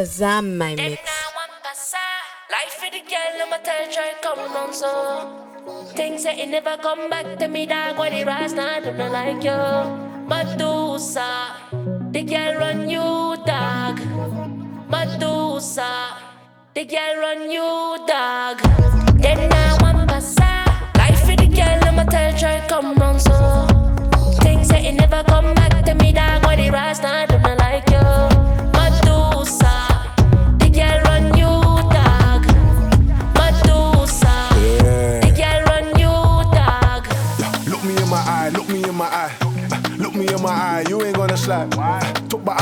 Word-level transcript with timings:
Shazam 0.00 0.56
my 0.56 0.74
mix. 0.76 1.02
Life 2.54 2.74
for 2.80 2.90
the 2.90 3.02
girl, 3.04 3.32
I'ma 3.44 3.58
tell 3.58 3.84
try 3.92 4.14
come 4.22 4.56
on 4.56 4.72
so. 4.72 4.92
Things 5.92 6.24
that 6.24 6.38
it 6.38 6.48
never 6.48 6.78
come 6.78 7.10
back 7.10 7.38
to 7.38 7.48
me, 7.48 7.66
dog. 7.66 7.98
When 7.98 8.14
it 8.14 8.26
rise, 8.26 8.54
now 8.54 8.76
I 8.76 8.80
don't 8.80 9.12
like 9.12 9.44
you. 9.44 9.60
Medusa, 10.26 11.52
the 12.12 12.22
girl 12.22 12.54
run 12.54 12.88
you, 12.88 13.36
dog. 13.44 14.00
Medusa, 14.88 16.16
the 16.72 16.84
girl 16.86 17.16
run 17.20 17.50
you, 17.50 17.98
dog. 18.08 18.56
Then 19.20 19.52
I 19.52 19.76
want 19.82 20.08
passa. 20.08 20.64
Life 20.96 21.20
for 21.26 21.36
the 21.36 21.46
girl, 21.46 21.78
I'ma 21.88 22.04
tell 22.04 22.32
try 22.38 22.66
come 22.66 23.02
on 23.02 23.20
so. 23.20 23.66
Things 24.40 24.68
that 24.68 24.82
it 24.82 24.94
never 24.94 25.22
come 25.24 25.52
back 25.52 25.84
to 25.84 25.94
me, 25.94 26.12
dog. 26.14 26.46
When 26.46 26.58
it 26.58 26.72
rise, 26.72 27.02
now 27.02 27.12
I 27.12 27.26
don't 27.26 27.58
like 27.58 27.89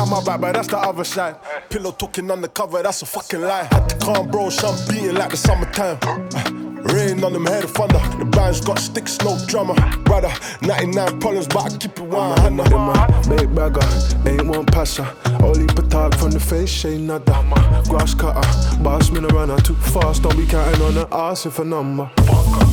Talk 0.09 0.25
my 0.25 0.33
back, 0.33 0.41
but 0.41 0.55
that's 0.55 0.69
the 0.69 0.79
other 0.79 1.05
side. 1.05 1.37
Pillow 1.69 1.93
talking 1.93 2.31
undercover, 2.31 2.83
that's 2.83 3.03
a 3.03 3.07
fucking 3.07 3.43
lie. 3.43 3.65
Had 3.71 3.91
to 3.91 3.97
calm, 3.99 4.31
bro, 4.31 4.49
some 4.49 4.75
beating 4.89 5.15
like 5.15 5.31
the 5.31 5.37
summertime. 5.37 5.99
Uh, 6.03 6.95
Rain 6.95 7.23
on 7.23 7.35
them 7.35 7.45
head 7.45 7.65
of 7.65 7.73
thunder. 7.73 7.99
The 8.19 8.25
band's 8.25 8.63
got 8.63 8.79
sticks, 8.79 9.19
no 9.21 9.39
drummer. 9.47 9.75
Brother, 10.05 10.33
99 10.63 11.21
problems, 11.21 11.47
but 11.49 11.65
I 11.75 11.77
keep 11.77 11.99
it 11.99 12.01
100. 12.01 12.73
In 12.73 12.79
my 12.79 13.07
big 13.29 13.55
bagger, 13.55 13.83
ain't 14.27 14.47
one 14.47 14.65
passer. 14.65 15.07
Only 15.43 15.67
put 15.67 15.91
talk 15.91 16.15
from 16.15 16.31
the 16.31 16.41
face, 16.41 16.85
ain't 16.87 17.03
nada. 17.03 17.45
Grass 17.91 18.15
cutter, 18.15 18.41
boss 18.83 19.11
me 19.11 19.21
no 19.21 19.29
runner 19.29 19.59
too 19.61 19.75
fast. 19.75 20.23
Don't 20.23 20.37
be 20.39 20.47
counting 20.47 20.81
on 20.81 20.95
the 20.95 21.07
ass 21.13 21.45
if 21.45 21.59
a 21.59 21.65
number. 21.65 22.11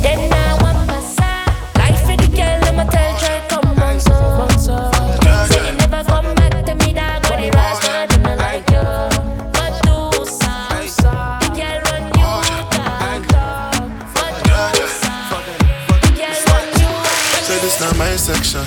Then 0.02 0.31
I 0.31 0.58
want 0.61 0.88
passa. 0.88 1.44
Life 1.80 1.99
for 2.02 2.16
the 2.16 2.31
girl, 2.33 2.64
I'ma 2.64 2.89
tell 2.89 3.17
try 3.20 3.34
section. 18.25 18.65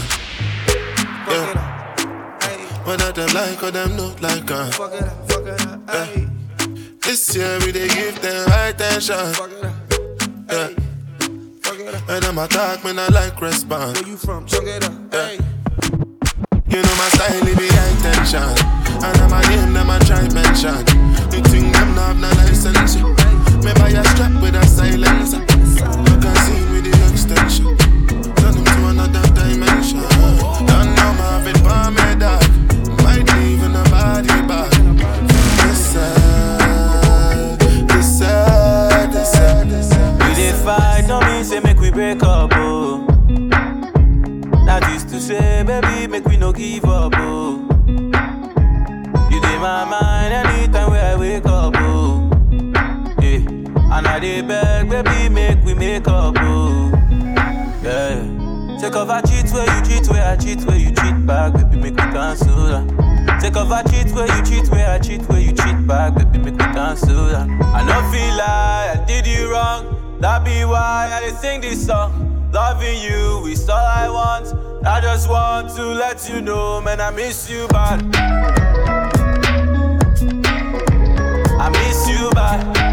Yeah. 1.27 1.51
Whether 2.85 3.11
them 3.11 3.35
like 3.35 3.61
or 3.61 3.73
them 3.73 3.97
not 3.97 4.23
like 4.23 4.49
uh. 4.53 4.71
Yeah. 5.89 6.29
This 7.03 7.35
year 7.35 7.59
we 7.67 7.73
they 7.73 7.89
give 7.89 8.23
them 8.23 8.49
high 8.51 8.69
attention. 8.69 9.17
Yeah. 10.49 10.69
When 12.07 12.21
them 12.23 12.39
attack, 12.39 12.85
me 12.85 12.93
not 12.93 13.13
like 13.13 13.41
response. 13.41 14.01
Where 14.01 14.09
you 14.09 14.17
from? 14.17 14.47
Yeah. 14.47 15.33
You 16.71 16.83
know 16.83 16.95
my 16.95 17.09
style, 17.19 17.49
it 17.49 17.59
be 17.59 17.67
high 17.67 17.99
tension. 17.99 18.55
And 19.03 19.19
I'm 19.19 19.33
a 19.33 19.41
name, 19.49 19.73
them 19.73 19.91
a 19.91 19.99
try 20.07 20.23
mention. 20.39 20.87
You 21.35 21.43
think 21.51 21.75
them 21.75 21.97
not 21.97 22.15
have 22.15 22.21
no 22.21 22.31
license? 22.43 22.95
buy 23.75 23.91
a 23.91 24.05
strap 24.05 24.41
with 24.41 24.55
a 24.55 24.65
silencer. 24.67 25.41
You 25.41 26.17
can 26.23 26.37
see 26.47 26.63
with 26.71 26.85
the 26.85 27.11
extension. 27.11 27.78
Fit 31.53 31.59
for 31.59 31.91
me, 31.91 32.15
dog. 32.19 32.43
Might 33.03 33.27
leave 33.35 33.63
in 33.63 33.75
a 33.75 33.85
body 33.91 34.29
bag. 34.47 34.73
This 35.63 35.93
side, 35.93 37.59
this 37.89 38.19
side, 38.19 39.13
this 39.13 39.33
side, 39.33 39.69
this 39.71 39.89
side. 39.91 40.29
We 40.29 40.35
dey 40.35 40.53
fight, 40.65 41.05
no 41.07 41.21
mean 41.21 41.45
say 41.45 41.61
make 41.61 41.79
we 41.81 41.91
break 41.91 42.23
up, 42.23 42.51
oh. 42.55 43.05
That 44.67 44.89
is 44.95 45.05
to 45.05 45.21
say, 45.21 45.63
baby, 45.65 46.07
make 46.07 46.25
we 46.27 46.37
no 46.37 46.53
give 46.53 46.85
up, 46.85 47.13
oh. 47.17 47.65
You 49.31 49.41
dey 49.41 49.59
my 49.59 49.85
mind 49.85 50.33
anytime 50.35 50.91
where 50.91 51.13
I 51.15 51.17
wake 51.17 51.47
up, 51.47 51.75
oh. 51.79 52.31
Yeah, 53.21 53.41
and 53.97 54.07
I 54.07 54.19
dey 54.21 54.43
beg, 54.43 54.89
baby, 54.91 55.29
make 55.29 55.65
we 55.65 55.75
make 55.75 56.07
up, 56.09 56.35
oh. 56.39 56.93
Take 58.89 58.97
off 58.97 59.23
a 59.23 59.29
cheat 59.29 59.53
where 59.53 59.67
you 59.77 59.83
cheat, 59.85 60.09
where 60.09 60.25
I 60.25 60.37
cheat, 60.37 60.65
where 60.65 60.79
you 60.79 60.87
cheat 60.87 61.27
back, 61.27 61.53
baby, 61.53 61.77
make 61.77 61.91
we 61.91 62.11
cancel 62.11 62.57
that. 62.69 63.39
Take 63.39 63.55
off 63.55 63.71
a 63.71 63.87
cheat 63.91 64.15
where 64.15 64.35
you 64.35 64.43
cheat, 64.43 64.71
where 64.71 64.89
I 64.89 64.99
cheat, 64.99 65.29
where 65.29 65.41
you 65.41 65.53
cheat 65.53 65.87
back, 65.87 66.15
baby, 66.15 66.39
make 66.39 66.55
we 66.55 66.73
cancel 66.73 67.27
that. 67.27 67.51
I 67.61 67.85
no 67.85 68.01
feel 68.11 68.35
like 68.39 68.97
I 68.97 69.05
did 69.07 69.27
you 69.27 69.53
wrong, 69.53 70.19
that 70.23 70.43
be 70.43 70.65
why 70.65 71.11
I 71.13 71.29
sing 71.33 71.61
this 71.61 71.85
song. 71.85 72.51
Loving 72.51 73.03
you 73.03 73.45
is 73.45 73.69
all 73.69 73.77
I 73.77 74.09
want. 74.09 74.87
I 74.87 75.03
just 75.03 75.29
want 75.29 75.69
to 75.77 75.85
let 75.85 76.27
you 76.31 76.41
know, 76.41 76.81
man, 76.81 76.99
I 76.99 77.11
miss 77.11 77.51
you 77.51 77.69
bad. 77.69 78.03
I 81.61 81.69
miss 81.69 82.09
you 82.09 82.31
bad. 82.31 82.88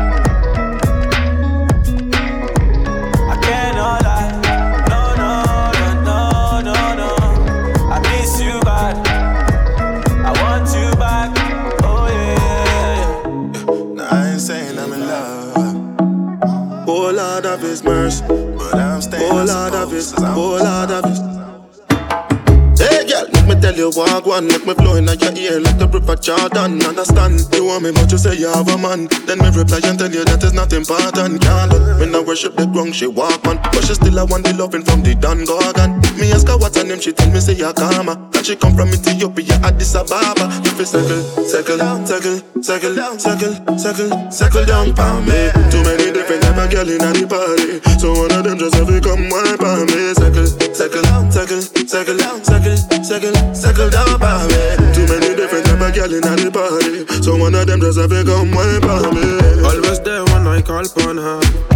Lord 20.13 20.61
of 20.61 21.05
His, 21.05 21.19
oh 21.19 21.29
of 21.29 21.89
His. 21.89 22.79
Hey 22.79 23.07
girl, 23.07 23.25
make 23.33 23.47
me 23.47 23.61
tell 23.61 23.75
you 23.75 23.89
walk 23.95 24.25
one, 24.25 24.47
make 24.47 24.65
me 24.65 24.73
flow 24.73 24.95
in 24.95 25.05
your 25.05 25.33
ear 25.33 25.59
like 25.61 25.77
the 25.79 25.87
river 25.87 26.15
Jordan. 26.15 26.83
Understand? 26.83 27.41
You 27.53 27.65
want 27.65 27.83
me, 27.83 27.91
but 27.91 28.11
you 28.11 28.17
say 28.17 28.35
you 28.35 28.47
have 28.47 28.67
a 28.67 28.77
man. 28.77 29.07
Then 29.25 29.39
me 29.39 29.49
reply 29.49 29.79
and 29.83 29.97
tell 29.97 30.11
you 30.11 30.25
that 30.25 30.43
is 30.43 30.53
not 30.53 30.73
important. 30.73 31.41
Can't 31.41 31.71
let 31.71 31.99
me 31.99 32.05
not 32.05 32.27
worship 32.27 32.55
the 32.55 32.65
ground 32.65 32.93
she 32.93 33.07
walk 33.07 33.45
on, 33.47 33.57
but 33.57 33.83
she 33.85 33.95
still 33.95 34.17
a 34.19 34.25
want 34.25 34.45
the 34.45 34.53
loving 34.53 34.83
from 34.83 35.01
the 35.01 35.15
Don 35.15 35.45
Gorgon. 35.45 36.04
Me 36.17 36.31
ask 36.31 36.47
her 36.47 36.57
what 36.57 36.75
her 36.75 36.83
name, 36.83 36.99
she 36.99 37.11
tell 37.11 37.29
me 37.31 37.39
say 37.39 37.55
Yakama. 37.55 38.15
And 38.35 38.45
she 38.45 38.55
come 38.55 38.75
from 38.75 38.89
Ethiopia, 38.89 39.59
Addis 39.63 39.95
Ababa. 39.95 40.47
You 40.63 40.85
circle, 40.85 41.21
circle, 41.43 41.77
down, 41.77 42.05
circle, 42.07 42.39
circle, 42.63 42.95
down, 42.95 43.19
circle, 43.19 43.53
circle, 43.77 44.31
circle 44.31 44.65
down 44.65 44.95
for 44.95 45.19
me. 45.27 45.51
Too 45.71 45.83
many 45.83 46.11
different 46.11 46.43
type 46.43 46.57
of 46.57 46.71
girl 46.71 46.87
in 46.87 46.99
the 46.99 47.27
party, 47.27 47.81
so 47.99 48.13
one 48.13 48.31
of 48.31 48.43
them 48.43 48.57
just 48.57 48.75
have 48.75 48.87
to 48.87 49.01
come 49.01 49.29
wipe 49.29 49.61
on 49.61 49.85
me. 49.91 50.13
Circle, 50.15 50.47
circle, 50.71 51.03
circle, 51.31 51.61
circle, 51.83 52.19
circle, 52.43 52.77
circle, 53.03 53.35
circle 53.55 53.89
down 53.89 54.15
for 54.15 54.39
me. 54.47 54.63
Too 54.95 55.05
many 55.11 55.35
different 55.35 55.65
type 55.67 55.81
of 55.83 55.91
girl 55.95 56.13
in 56.13 56.21
the 56.21 56.51
party, 56.51 57.03
so 57.23 57.35
one 57.35 57.55
of 57.55 57.67
them 57.67 57.81
just 57.81 57.99
have 57.99 58.09
to 58.09 58.23
come 58.23 58.51
wipe 58.55 58.87
on 58.87 59.15
me. 59.15 59.27
Always 59.67 59.99
there 59.99 60.23
when 60.31 60.47
I 60.47 60.61
call 60.61 60.85
upon 60.85 61.17
her. 61.17 61.74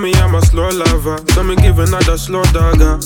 Me, 0.00 0.12
I'm 0.14 0.34
a 0.34 0.42
slow 0.42 0.68
lover. 0.68 1.18
So 1.34 1.42
me 1.42 1.56
give 1.56 1.78
another 1.78 2.16
slow 2.16 2.42
dagger. 2.44 2.98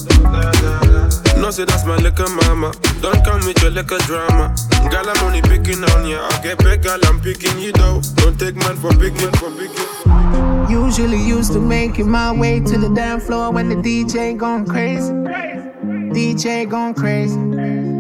No, 1.41 1.51
say 1.51 1.65
that's 1.65 1.85
my 1.85 1.97
liquor 1.97 2.29
mama. 2.29 2.73
Don't 3.03 3.25
come 3.25 3.45
with 3.47 3.61
your 3.63 3.71
liquor 3.71 3.99
drama. 4.07 4.55
Girl, 4.91 5.09
I'm 5.09 5.43
picking 5.43 5.83
on 5.85 6.09
ya. 6.09 6.27
I 6.31 6.43
get 6.43 6.59
back, 6.59 6.83
girl, 6.83 7.01
I'm 7.05 7.21
picking 7.21 7.59
you 7.59 7.73
though. 7.73 8.01
Don't 8.17 8.39
take 8.39 8.57
man 8.57 8.77
for 8.77 8.91
picking, 8.93 9.33
for. 9.39 9.51
Usually 10.71 11.19
used 11.21 11.53
to 11.53 11.61
making 11.61 12.11
my 12.11 12.33
way 12.33 12.61
to 12.61 12.79
the 12.79 12.89
dance 12.89 13.27
floor 13.27 13.51
when 13.51 13.69
the 13.69 13.77
DJ 13.77 14.37
gone 14.37 14.67
crazy. 14.67 15.13
DJ 16.13 16.69
gone 16.69 16.95
crazy. 16.95 17.94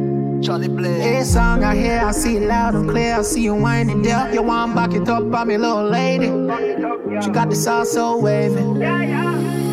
Charlie 0.45 0.69
Blaze. 0.69 1.01
Every 1.01 1.25
song 1.25 1.65
I 1.65 1.75
hear, 1.75 2.01
I 2.05 2.13
see 2.13 2.37
it 2.37 2.43
loud 2.43 2.75
and 2.75 2.91
clear. 2.91 3.15
I 3.15 3.23
see 3.23 3.43
you 3.43 3.55
winding 3.55 4.03
down. 4.03 4.35
You 4.35 4.43
want 4.43 4.75
back 4.75 4.93
it 4.93 5.09
up 5.09 5.47
me, 5.47 5.57
little 5.57 5.89
lady. 5.89 6.27
She 7.23 7.31
got 7.31 7.49
the 7.49 7.57
sauce 7.57 7.93
so 7.93 8.19
wavy. 8.19 8.61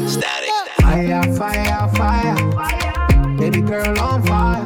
Static. 0.07 0.49
Fire, 0.79 1.23
fire, 1.35 1.87
fire. 1.89 3.37
Baby 3.37 3.59
girl 3.61 3.99
on 3.99 4.23
fire. 4.23 4.65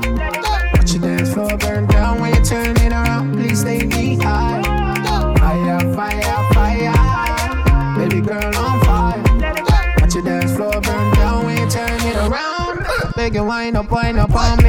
Watch 0.74 0.94
your 0.94 1.02
dance 1.02 1.34
floor 1.34 1.57
burn 1.57 1.88
down 1.88 2.22
when 2.22 2.36
you 2.36 2.44
turn 2.44 2.78
it 2.78 2.92
around. 2.92 3.34
Please 3.34 3.62
stay 3.62 3.84
me 3.84 4.18
high. 4.18 4.62
Fire, 5.40 5.94
fire, 5.96 6.54
fire. 6.54 7.98
Baby 7.98 8.22
girl 8.22 8.56
on 8.56 8.80
fire. 8.86 9.24
Watch 10.00 10.13
your 10.13 10.24
dance 10.24 10.56
floor 10.56 10.80
burn 10.81 11.13
down 11.16 11.46
when 11.46 11.58
you 11.58 11.68
turn 11.68 12.00
it 12.01 12.16
around. 12.18 12.86
Beg 13.16 13.34
you 13.34 13.44
wind 13.44 13.75
up, 13.75 13.90
wind 13.90 14.19
up 14.19 14.36
on 14.36 14.58
me. 14.63 14.65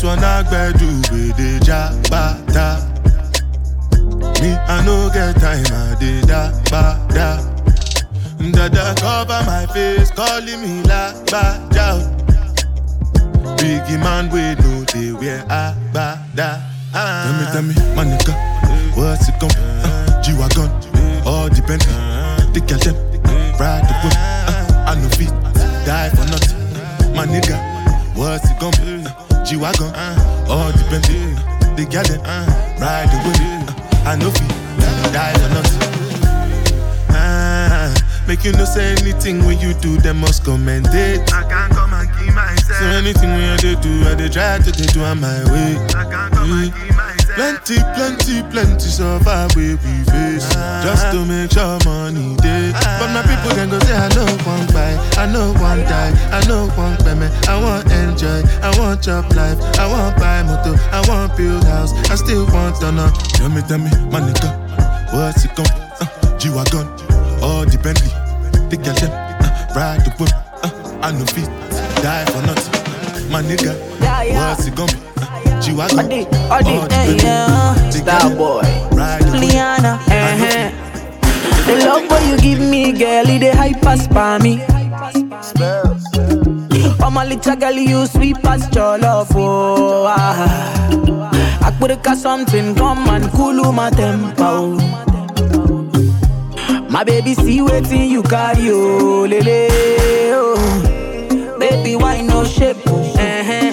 This 0.00 0.08
one 0.08 0.24
I 0.24 0.72
do 0.78 0.86
with 1.12 1.36
the 1.36 1.60
jabata. 1.60 2.80
Me, 4.40 4.54
I 4.56 4.82
no 4.86 5.10
get 5.12 5.36
time, 5.36 5.60
I 5.68 5.94
did 6.00 6.26
da 6.26 6.50
ba 6.72 6.96
da. 7.12 7.36
Dada 8.50 8.94
cover 8.98 9.44
my 9.44 9.66
face, 9.66 10.10
calling 10.12 10.62
me 10.62 10.80
la 10.88 11.12
ba 11.28 11.60
da. 11.68 12.00
Biggie 13.60 14.00
man, 14.00 14.30
we 14.32 14.40
know 14.64 14.84
they 14.84 15.12
wear 15.12 15.44
a 15.50 15.76
ba 15.92 16.18
da. 16.34 16.62
Tell 16.94 17.34
me, 17.36 17.44
tell 17.52 17.62
me, 17.62 17.74
my 17.94 18.04
nigga, 18.06 18.32
what's 18.96 19.28
it 19.28 19.38
gon' 19.38 19.50
uh, 19.50 20.22
G-Wagon, 20.22 20.70
all 21.26 21.50
the 21.50 21.60
Bentley, 21.68 21.92
the 22.54 22.60
girl 22.66 22.78
them, 22.78 22.96
ride 23.60 23.84
the 23.84 23.92
whip, 24.00 24.16
uh, 24.16 24.88
I 24.88 24.94
no 24.94 25.10
fit, 25.10 25.28
die 25.84 26.08
for 26.08 26.24
nothing. 26.24 27.14
My 27.14 27.26
nigga, 27.26 27.60
what's 28.16 28.50
it 28.50 28.58
gon' 28.58 28.72
be? 28.80 28.99
Uh, 29.50 29.52
G-Wagon, 29.52 29.90
all 30.48 30.70
the 30.70 30.84
Bentley, 30.90 31.34
the 31.74 31.84
girl 31.90 32.04
them, 32.04 32.22
ride 32.78 33.10
the 33.10 33.18
whip, 33.26 33.40
uh, 33.90 34.08
I 34.08 34.14
no 34.14 34.30
fit, 34.30 34.46
die 35.12 35.34
for 35.34 35.48
nothing. 35.50 35.80
Ah, 37.10 37.92
make 38.28 38.44
you 38.44 38.52
no 38.52 38.64
say 38.64 38.92
anything 38.92 39.44
when 39.44 39.58
you 39.58 39.74
do, 39.74 39.96
them 39.98 40.18
must 40.20 40.44
commend 40.44 40.86
it. 40.92 41.32
I 41.32 41.42
can't 41.48 41.72
come 41.72 41.92
and 41.94 42.08
keep 42.16 42.32
myself. 42.32 42.78
So 42.78 42.86
anything 42.86 43.30
when 43.30 43.58
you 43.58 43.74
do, 43.74 44.08
I 44.08 44.14
they 44.14 44.28
try 44.28 44.58
to 44.58 44.70
they 44.70 44.86
do 44.86 45.02
on 45.02 45.20
my 45.20 45.42
way. 45.50 45.74
I 45.98 46.06
can't 46.06 46.32
come 46.32 46.52
and 46.52 46.72
keep 46.72 46.94
myself. 46.94 47.09
Plenty, 47.40 47.80
plenty, 47.96 48.42
plenty 48.52 48.84
suffer 48.84 49.48
we 49.56 49.72
we 49.80 49.94
face 50.12 50.44
just 50.84 51.08
to 51.08 51.24
make 51.24 51.50
sure 51.50 51.78
money 51.88 52.36
day. 52.36 52.68
But 53.00 53.16
my 53.16 53.22
people 53.24 53.56
then 53.56 53.70
go 53.70 53.78
say 53.80 53.96
I 53.96 54.08
know 54.12 54.28
one 54.44 54.66
buy, 54.76 54.92
I 55.16 55.24
know 55.24 55.48
one 55.56 55.80
die, 55.88 56.12
I 56.36 56.46
know 56.46 56.68
one 56.76 56.98
payment. 56.98 57.32
I 57.48 57.56
want 57.56 57.90
enjoy, 57.90 58.42
I 58.60 58.68
want 58.78 59.02
chop 59.04 59.24
life, 59.34 59.56
I 59.80 59.88
want 59.88 60.18
buy 60.20 60.42
motor, 60.42 60.76
I 60.92 61.00
want 61.08 61.34
build 61.34 61.64
house, 61.64 61.94
I 62.10 62.16
still 62.16 62.44
want 62.52 62.76
to 62.84 62.92
know. 62.92 63.08
Tell 63.32 63.48
me, 63.48 63.62
tell 63.62 63.78
me, 63.78 63.88
my 64.12 64.20
nigga, 64.20 64.52
what's 65.14 65.46
it 65.46 65.56
gon' 65.56 65.64
uh, 65.64 66.38
G-Wagon, 66.38 66.84
all 67.40 67.64
the 67.64 67.80
Bentley, 67.82 68.12
the 68.68 68.76
girl 68.76 68.92
them, 69.00 69.10
uh, 69.16 69.72
ride 69.74 70.04
the 70.04 70.10
whip, 70.20 70.28
uh, 70.60 71.00
I 71.00 71.12
no 71.12 71.24
fit, 71.24 71.48
die 72.04 72.26
for 72.26 72.42
nothing. 72.44 73.32
My 73.32 73.40
nigga, 73.40 73.72
Yeah, 74.02 74.22
yeah. 74.24 74.50
what's 74.50 74.66
it 74.66 74.74
gon' 74.76 74.88
be? 74.88 75.19
Adi, 75.60 75.76
all 75.76 76.52
Adi, 76.52 76.70
the 76.70 76.82
eh, 76.82 76.88
Bentley, 76.88 77.16
yeah. 77.22 77.90
Star 77.90 78.30
boy. 78.34 78.62
ride 78.92 79.22
the 79.22 79.30
whip, 79.32 79.40
Liana, 79.52 80.00
eh, 80.08 80.70
The 81.66 81.84
love 81.84 82.08
what 82.08 82.26
you 82.26 82.38
give 82.38 82.60
me, 82.60 82.92
girl, 82.92 83.28
it 83.28 83.40
the 83.40 83.54
hype 83.54 83.84
as 83.86 84.06
for 84.06 84.38
me. 84.42 84.62
I'm 87.04 87.16
a 87.16 87.24
little 87.26 87.56
girl, 87.56 87.72
you 87.74 88.06
sweet 88.06 88.36
past 88.42 88.74
your 88.74 88.96
love, 88.98 89.28
oh. 89.34 90.06
Ah. 90.08 90.88
I 91.62 91.70
could 91.78 91.90
have 91.90 92.18
something, 92.18 92.74
come 92.74 93.06
and 93.08 93.30
cool 93.32 93.70
my 93.70 93.90
tempo. 93.90 94.76
My 96.88 97.04
baby, 97.04 97.34
see 97.34 97.60
waiting 97.60 98.10
you 98.10 98.22
carry, 98.22 98.70
oh, 98.70 99.26
lele, 99.28 99.68
oh. 100.32 101.56
Baby, 101.58 101.96
why 101.96 102.22
no 102.22 102.44
shape, 102.44 102.78
Fine, 102.78 103.14
commando. 103.14 103.69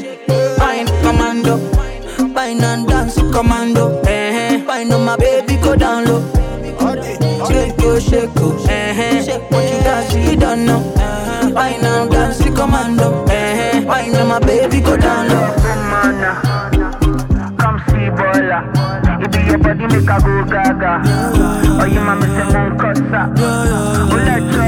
Wine 2.58 2.66
and 2.66 2.88
dance, 2.88 3.14
commando, 3.32 4.02
eh, 4.08 4.64
Wine 4.66 4.92
on 4.92 5.06
my 5.06 5.16
baby, 5.16 5.58
go 5.58 5.76
down 5.76 6.06
low. 6.06 6.22
Shake 7.48 7.80
your 7.80 8.00
shake, 8.02 8.32
oh, 8.38 8.66
eh, 8.68 9.22
Shake 9.24 9.52
what 9.52 9.64
you 9.64 9.80
dance, 9.82 10.16
you 10.16 10.36
don't 10.36 10.66
know. 10.66 10.80
Wine 11.54 11.86
and 11.86 12.10
dance, 12.10 12.44
commando, 12.56 13.26
eh, 13.30 13.84
Wine 13.86 14.16
on 14.16 14.28
my 14.30 14.40
baby, 14.40 14.82
go 14.82 14.98
down 14.98 15.28
low. 15.30 15.54
Come 17.60 17.80
see 17.90 18.10
bola. 18.10 18.64
It 19.22 19.32
be 19.32 19.40
your 19.46 19.60
body 19.60 19.86
make 19.86 20.10
a 20.10 20.20
go 20.20 20.44
gaga. 20.50 21.02
Oh, 21.80 21.86
you 21.86 22.00
mama 22.02 22.26
say 22.26 22.42
kosa. 22.82 23.34
Oh, 23.38 24.16
let 24.16 24.42
trouble 24.52 24.58
mana. 24.58 24.67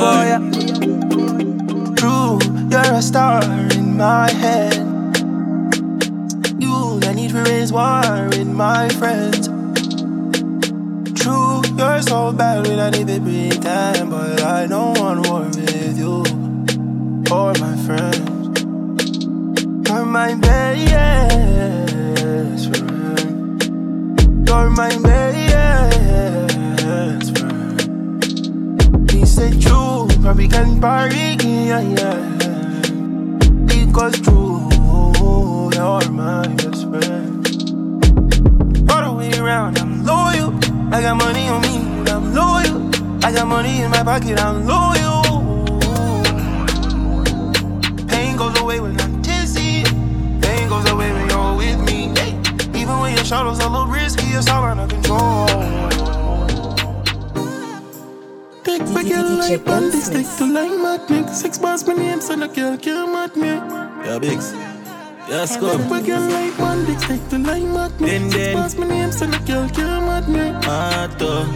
Ya. 0.00 0.38
True, 1.96 2.38
you're 2.70 2.94
a 2.94 3.02
star 3.02 3.42
in 3.72 3.96
my 3.96 4.30
head. 4.30 4.74
You, 6.58 7.00
I 7.02 7.12
need 7.14 7.30
to 7.30 7.42
raise 7.42 7.72
war 7.72 8.28
with 8.30 8.48
my 8.48 8.88
friends. 9.00 9.48
True, 11.20 11.62
you're 11.76 12.02
so 12.02 12.32
bad 12.32 12.66
when 12.66 12.78
I 12.78 12.90
need 12.90 13.08
to 13.08 13.20
time, 13.60 14.10
but 14.10 14.42
I 14.42 14.66
don't 14.66 14.98
want 14.98 15.26
war 15.28 15.44
with 15.44 15.98
you 15.98 16.24
or 17.30 17.52
my 17.60 17.76
friends. 17.86 18.62
You're 19.88 20.06
my 20.06 20.34
best 20.34 20.90
friend. 22.70 23.62
You're 24.48 24.70
my 24.70 24.96
best 24.98 25.38
friend. 27.38 29.10
He 29.10 29.26
said 29.26 29.60
true, 29.60 29.89
probably 30.22 30.48
can 30.48 30.80
party, 30.80 31.36
yeah, 31.44 31.80
yeah. 31.80 32.40
Because 33.66 34.20
true, 34.20 34.68
you're 35.72 36.10
my 36.10 36.46
best 36.56 36.88
friend. 36.88 37.46
All 38.90 39.02
the 39.02 39.14
way 39.16 39.32
around, 39.38 39.78
I'm 39.78 40.04
loyal. 40.04 40.54
I 40.92 41.00
got 41.00 41.16
money 41.16 41.48
on 41.48 41.62
me, 41.62 42.10
I'm 42.10 42.34
loyal. 42.34 43.24
I 43.24 43.32
got 43.32 43.46
money 43.46 43.80
in 43.82 43.90
my 43.90 44.02
pocket, 44.02 44.38
I'm 44.40 44.66
loyal. 44.66 45.22
Pain 48.08 48.36
goes 48.36 48.58
away 48.60 48.80
when 48.80 49.00
I'm 49.00 49.22
dizzy. 49.22 49.84
Pain 50.42 50.68
goes 50.68 50.88
away 50.90 51.12
when 51.12 51.28
you're 51.30 51.56
with 51.56 51.80
me. 51.86 52.12
Even 52.78 52.98
when 53.00 53.14
your 53.14 53.24
shadows 53.24 53.58
a 53.60 53.68
little 53.68 53.86
risky, 53.86 54.26
it's 54.26 54.48
all 54.50 54.64
under 54.64 54.86
control. 54.86 55.59
If 58.92 59.08
girl 59.08 59.36
like 59.38 59.68
on 59.68 59.90
this 59.90 60.06
stick 60.06 60.26
to 60.38 60.46
like 60.46 60.70
magnet 60.70 61.30
Six 61.30 61.58
bars 61.58 61.86
my 61.86 61.94
name 61.94 62.20
so 62.20 62.34
no 62.34 62.48
girl 62.48 62.76
can't 62.76 63.12
mad 63.12 63.36
me. 63.36 63.46
Yeah, 63.46 64.18
Biggs. 64.18 64.52
Yeah, 65.28 65.44
scum 65.44 65.80
If 65.80 65.92
a 65.92 66.06
girl 66.06 66.28
like 66.28 66.58
on 66.58 66.84
this 66.84 67.02
stick 67.04 67.28
to 67.28 67.38
like 67.38 67.62
magnet 67.62 68.32
Six 68.32 68.54
bars 68.54 68.76
my 68.76 68.86
name 68.88 69.12
so 69.12 69.26
no 69.26 69.38
girl 69.40 69.68
can't 69.68 70.06
mad 70.06 70.28
me. 70.28 70.50
Mato. 70.66 71.46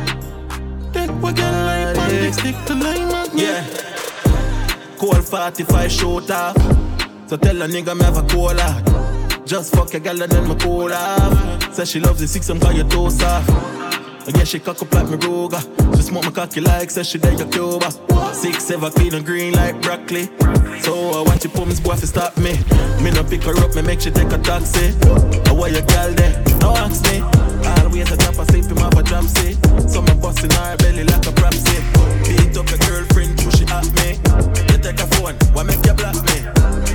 Take 0.93 1.11
a 1.11 1.33
girl 1.33 1.65
like 1.67 1.99
on 1.99 2.09
this 2.09 2.37
stick 2.37 2.57
to 2.67 2.75
like 2.75 3.01
magnet 3.01 3.43
Yeah. 3.43 4.97
Cold 4.97 5.25
45 5.25 5.91
short 5.91 6.31
off. 6.31 6.57
So 7.27 7.37
tell 7.37 7.63
a 7.63 7.67
nigga 7.67 7.97
me 7.97 8.05
have 8.05 8.17
a 8.17 8.23
cola. 8.29 9.43
Just 9.45 9.75
fuck 9.75 9.93
a 9.95 9.99
girl 10.01 10.23
and 10.23 10.31
then 10.31 10.49
me 10.49 10.55
cool 10.61 10.93
off. 10.93 11.75
Say 11.75 11.85
she 11.85 12.01
loves 12.01 12.21
the 12.21 12.29
six 12.29 12.49
and 12.49 12.61
call 12.63 12.73
you 12.73 12.85
toast 12.85 13.23
off 13.25 13.75
Guess 14.33 14.49
she 14.49 14.59
cock 14.59 14.81
up 14.83 14.93
like 14.93 15.09
me 15.09 15.17
Ruger. 15.17 15.61
She 15.97 16.03
smoke 16.03 16.25
my 16.25 16.31
cocky 16.31 16.61
like 16.61 16.91
say 16.91 17.03
she 17.03 17.19
there 17.19 17.33
your 17.33 17.49
Cuba. 17.49 17.91
Six, 18.35 18.65
seven, 18.65 18.91
clean 18.93 19.15
and 19.15 19.25
green 19.25 19.55
like 19.55 19.81
broccoli. 19.81 20.29
So 20.81 20.93
I 21.17 21.23
watch 21.23 21.45
you 21.45 21.51
put 21.51 21.67
me 21.67 21.75
boy 21.83 21.97
to 21.97 22.07
stop 22.07 22.37
me. 22.37 22.53
Me 23.03 23.11
no 23.11 23.25
pick 23.25 23.43
her 23.45 23.57
up, 23.65 23.75
me 23.75 23.83
make 23.83 24.01
she 24.01 24.11
take 24.11 24.33
a 24.33 24.39
taxi. 24.39 24.93
I 25.49 25.53
why 25.53 25.69
your 25.69 25.83
gal 25.83 26.13
there? 26.13 26.43
No 26.61 26.75
ask 26.77 27.05
me. 27.05 27.21
Always 27.81 28.11
a 28.13 28.17
top, 28.17 28.39
I 28.39 28.45
sleep 28.45 28.67
him 28.67 28.79
off 28.79 28.97
a 28.97 29.03
jump 29.03 29.29
seat. 29.29 29.57
So 29.89 30.03
me 30.03 30.13
busting 30.21 30.51
her 30.51 30.77
belly 30.77 31.05
like 31.05 31.27
a 31.27 31.33
propsy. 31.33 31.81
Beat 32.29 32.57
up 32.57 32.69
your 32.69 32.79
girlfriend, 32.85 33.39
push 33.39 33.61
it 33.61 33.71
at 33.73 33.89
me. 33.97 34.21
You 34.73 34.79
take 34.79 35.01
a 35.01 35.07
phone, 35.17 35.37
why 35.55 35.63
make 35.63 35.85
you 35.87 35.95
block 35.95 36.17
me? 36.29 36.45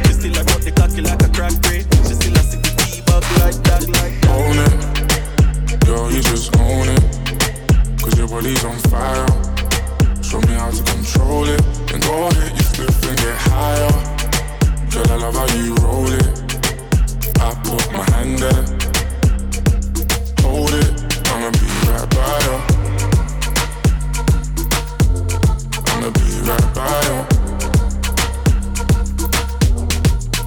She 0.05 0.13
still 0.13 0.37
a 0.37 0.43
got 0.45 0.61
the 0.61 0.73
cocky 0.75 1.01
like 1.01 1.21
a 1.23 1.29
crack 1.29 1.53
breed. 1.61 1.85
She 2.05 2.13
still 2.13 2.37
a 2.37 2.41
the 2.45 2.57
T-bug 2.77 3.23
like 3.41 3.57
that, 3.65 3.89
like 3.89 4.21
that. 4.21 4.33
Own 4.37 4.59
it. 4.65 5.85
Girl, 5.85 6.11
you 6.11 6.21
just 6.21 6.55
own 6.57 6.89
it. 6.89 7.18
Your 8.19 8.27
body's 8.27 8.65
on 8.65 8.75
fire. 8.91 9.25
Show 10.21 10.41
me 10.41 10.53
how 10.53 10.69
to 10.69 10.83
control 10.83 11.45
it. 11.45 11.61
Then 11.87 12.01
go 12.01 12.27
ahead, 12.27 12.51
you 12.51 12.63
flip 12.63 12.89
and 13.07 13.17
get 13.17 13.37
higher. 13.47 13.91
Girl, 14.91 15.09
I 15.09 15.15
love 15.15 15.35
how 15.35 15.47
you 15.55 15.73
roll 15.75 16.11
it. 16.11 16.27
I 17.39 17.55
put 17.63 17.89
my 17.93 18.03
hand 18.11 18.39
there. 18.39 18.65
Hold 20.41 20.73
it. 20.73 20.91
I'ma 21.31 21.49
be 21.51 21.67
right 21.87 22.09
by 22.11 22.39
you. 22.43 22.55
I'ma 25.87 26.09
be 26.11 26.25
right 26.43 26.67
by 26.75 26.99
you. 27.07 27.17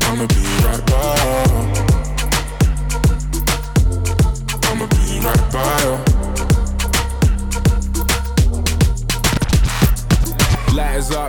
I'ma 0.02 0.26
be 0.26 0.42
right 0.62 0.84
by 0.86 1.66
you. 1.66 1.71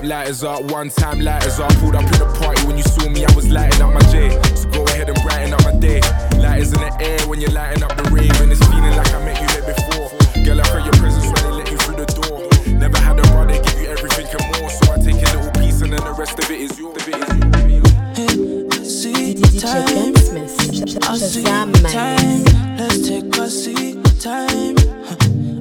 Up, 0.04 0.10
lighters 0.10 0.44
up, 0.44 0.64
one 0.72 0.90
time 0.90 1.20
lighters 1.20 1.60
up. 1.60 1.74
Pulled 1.76 1.96
up 1.96 2.04
in 2.04 2.20
the 2.20 2.26
party 2.40 2.66
when 2.68 2.78
you 2.78 2.84
saw 2.84 3.10
me, 3.10 3.26
I 3.26 3.32
was 3.34 3.50
lighting 3.50 3.82
up 3.82 3.94
my 3.94 4.02
J. 4.12 4.30
So 4.56 4.70
go 4.70 4.84
ahead 4.86 5.10
and 5.10 5.22
brighten 5.24 5.54
up 5.54 5.64
my 5.64 5.74
day. 5.80 6.02
Lighters 6.38 6.74
in 6.74 6.80
the 6.80 6.96
air 7.02 7.20
when 7.28 7.40
you're 7.40 7.52
lighting 7.52 7.84
up 7.84 7.96
the 7.96 8.04
rave, 8.12 8.42
and 8.42 8.52
it's 8.52 8.62
feeling 8.68 8.96
like 8.96 9.14
I 9.14 9.24
met 9.26 9.42
you 9.42 9.48
there 9.48 9.74
before. 9.74 10.10
Girl, 10.44 10.62
I 10.62 10.68
heard 10.68 10.86
your 10.86 10.94
presence 11.00 11.26
when 11.26 11.44
they 11.44 11.58
let 11.64 11.72
you 11.72 11.78
through 11.78 11.98
the 11.98 12.06
door. 12.06 12.50
Never 12.74 12.98
had 12.98 13.20
a 13.20 13.24
brother 13.32 13.62
give 13.62 13.80
you 13.80 13.88
everything 13.88 14.28
and 14.28 14.60
more, 14.60 14.70
so 14.70 14.92
I 14.92 14.98
take 14.98 15.16
a 15.16 15.38
little 15.38 15.52
piece 15.62 15.82
and 15.82 15.94
then 15.94 16.04
the 16.04 16.14
rest 16.14 16.40
of 16.40 16.50
it 16.50 16.60
is 16.60 16.78
yours. 16.80 16.98
Of 16.98 17.08
it 17.08 17.16
is 17.16 17.80
yours. 17.80 19.04
See 19.04 19.36
DJ 19.36 19.62
time. 19.62 20.14
Gunsmith, 20.14 21.04
I 21.08 21.18
see 21.18 21.44
Shazam 21.44 21.74
time. 21.92 22.44
Man. 22.44 22.78
Let's 22.78 23.08
take 23.08 23.36
a 23.38 23.50
seat. 23.50 24.04
Time. 24.20 24.76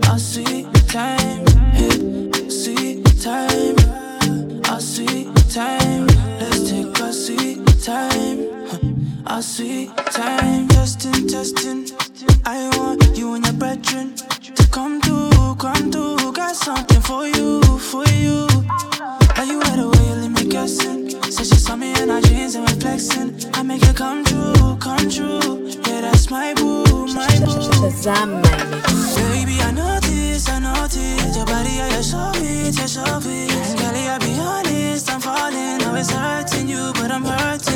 I 0.04 0.16
see 0.18 0.66
time. 0.88 1.46
Hey, 1.72 2.48
see 2.48 3.02
time. 3.22 3.91
See 4.82 5.24
time. 5.48 6.06
Let's 6.40 6.68
take 6.68 6.98
a 6.98 7.12
seat. 7.12 7.60
Time. 7.82 9.22
I 9.24 9.40
see 9.40 9.86
time. 10.10 10.66
Testing, 10.68 11.28
testing. 11.28 11.86
I 12.44 12.68
want 12.76 13.16
you 13.16 13.34
and 13.34 13.44
your 13.44 13.54
brethren 13.54 14.14
to 14.16 14.68
come 14.70 15.00
through, 15.00 15.54
come 15.54 15.92
through. 15.92 16.32
Got 16.32 16.56
something 16.56 17.00
for 17.00 17.26
you, 17.26 17.62
for 17.78 18.04
you. 18.08 18.48
Are 19.36 19.44
you 19.44 19.60
right 19.60 19.78
away? 19.78 20.04
You 20.08 20.14
leave 20.22 20.32
me 20.32 20.50
guessing. 20.50 21.10
Said 21.30 21.46
she 21.46 21.56
saw 21.56 21.76
me 21.76 21.92
in 22.02 22.08
her 22.08 22.20
jeans 22.20 22.56
and 22.56 22.68
we 22.68 22.74
flexing. 22.80 23.54
I 23.54 23.62
make 23.62 23.82
it 23.84 23.96
come 23.96 24.24
true, 24.24 24.76
come 24.80 25.08
true. 25.08 25.68
Yeah, 25.86 26.00
that's 26.02 26.28
my 26.28 26.54
boo, 26.54 27.06
my 27.14 27.28
boo. 27.38 27.62
Baby, 29.16 29.60
I 29.62 29.70
know 29.70 30.00
this, 30.00 30.48
I 30.48 30.58
know 30.58 30.86
this. 30.88 31.36
Your 31.36 31.46
body, 31.46 31.70
yeah, 31.70 31.88
you're 31.94 32.02
so 32.02 32.32
fit, 32.32 32.76
you're 32.76 32.88
so 32.88 33.20
fit. 33.20 33.71
It's 36.02 36.10
hurting 36.10 36.68
you, 36.68 36.92
but 36.94 37.12
I'm 37.12 37.24
hurting 37.24 37.71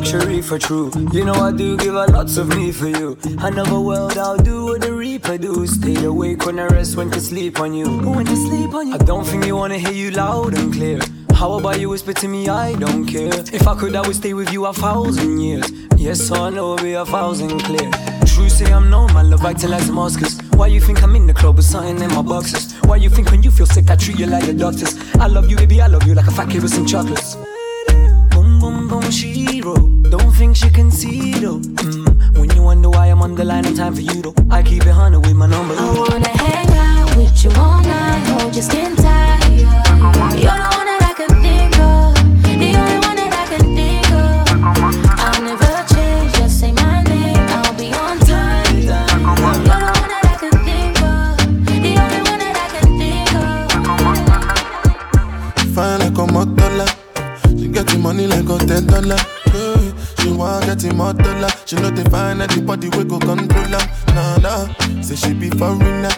luxury 0.00 0.40
for 0.40 0.58
true. 0.58 0.90
You 1.12 1.26
know 1.26 1.34
I 1.34 1.52
do 1.52 1.76
give 1.76 1.94
a 1.94 2.06
lots 2.06 2.38
of 2.38 2.48
me 2.56 2.72
for 2.72 2.88
you. 2.88 3.18
Another 3.38 3.78
world 3.78 4.16
I'll 4.16 4.38
do 4.38 4.64
what 4.64 4.80
the 4.80 4.94
reaper 4.94 5.36
do. 5.36 5.66
Stay 5.66 6.04
awake 6.04 6.46
when 6.46 6.58
I 6.58 6.68
rest, 6.68 6.96
when 6.96 7.10
to 7.10 7.20
sleep 7.20 7.60
on 7.60 7.74
you. 7.74 7.86
When 8.08 8.24
to 8.24 8.36
sleep 8.36 8.72
on 8.72 8.88
you. 8.88 8.94
I 8.94 8.98
don't 8.98 9.26
think 9.26 9.44
you 9.44 9.56
wanna 9.56 9.76
hear 9.76 9.92
you 9.92 10.10
loud 10.12 10.54
and 10.54 10.72
clear. 10.72 11.00
How 11.34 11.52
about 11.52 11.80
you 11.80 11.90
whisper 11.90 12.14
to 12.14 12.28
me? 12.28 12.48
I 12.48 12.76
don't 12.76 13.04
care. 13.04 13.40
If 13.52 13.68
I 13.68 13.74
could, 13.74 13.94
I 13.94 14.00
would 14.06 14.16
stay 14.16 14.32
with 14.32 14.50
you 14.50 14.64
a 14.64 14.72
thousand 14.72 15.38
years. 15.38 15.70
Yes, 15.98 16.30
I 16.30 16.48
know 16.48 16.74
it'll 16.74 16.84
be 16.84 16.94
a 16.94 17.04
thousand 17.04 17.60
clear. 17.60 17.90
True, 18.24 18.48
say 18.48 18.72
I'm 18.72 18.88
known, 18.88 19.12
my 19.12 19.22
love 19.22 19.44
acting 19.44 19.68
like 19.68 19.84
Damascus. 19.84 20.40
Why 20.52 20.68
you 20.68 20.80
think 20.80 21.02
I'm 21.02 21.14
in 21.14 21.26
the 21.26 21.34
club 21.34 21.56
with 21.56 21.66
something 21.66 22.00
in 22.00 22.08
my 22.14 22.22
boxes? 22.22 22.72
Why 22.88 22.96
you 22.96 23.10
think 23.10 23.30
when 23.30 23.42
you 23.42 23.50
feel 23.50 23.66
sick, 23.66 23.90
I 23.90 23.96
treat 23.96 24.18
you 24.18 24.26
like 24.26 24.46
the 24.46 24.54
doctors? 24.54 24.94
I 25.16 25.26
love 25.26 25.50
you, 25.50 25.56
baby, 25.56 25.82
I 25.82 25.88
love 25.88 26.06
you 26.06 26.14
like 26.14 26.26
a 26.26 26.30
fat 26.30 26.48
kid 26.48 26.62
with 26.62 26.72
some 26.72 26.86
chocolates. 26.86 27.36
Boom, 28.90 29.08
she 29.12 29.60
wrote. 29.62 30.10
Don't 30.10 30.32
think 30.32 30.56
she 30.56 30.68
can 30.68 30.90
see 30.90 31.34
though. 31.34 31.60
Mm. 31.60 32.36
When 32.36 32.50
you 32.56 32.62
wonder 32.62 32.90
why 32.90 33.06
I'm 33.06 33.22
on 33.22 33.36
the 33.36 33.44
line 33.44 33.64
in 33.64 33.76
time 33.76 33.94
for 33.94 34.00
you 34.00 34.20
though, 34.20 34.34
I 34.50 34.64
keep 34.64 34.84
it 34.84 34.90
hundred 34.90 35.20
with 35.20 35.36
my 35.36 35.46
number. 35.46 35.74
I 35.78 35.94
wanna 35.96 36.28
hang 36.28 36.68
out 36.76 37.16
with 37.16 37.44
you 37.44 37.50
all 37.52 37.80
night, 37.82 38.26
hold 38.26 38.52
your 38.52 38.64
skin 38.64 38.96
tight. 38.96 39.46
You're 40.42 40.58
the 40.58 40.70
one 40.76 40.88
a 58.54 58.58
ten 58.66 58.86
dollar. 58.86 59.16
Yeah, 59.52 59.92
she 60.18 60.32
want 60.32 60.66
get 60.66 60.78
the 60.78 60.88
motola. 60.94 61.48
She 61.66 61.76
know 61.76 61.90
they 61.90 62.04
find 62.10 62.42
anybody 62.42 62.88
we 62.90 63.04
go 63.04 63.18
control 63.18 63.64
her. 63.64 64.14
Nah 64.14 64.36
nah, 64.38 65.02
say 65.02 65.16
she 65.16 65.34
be 65.34 65.50
foreigner. 65.50 66.10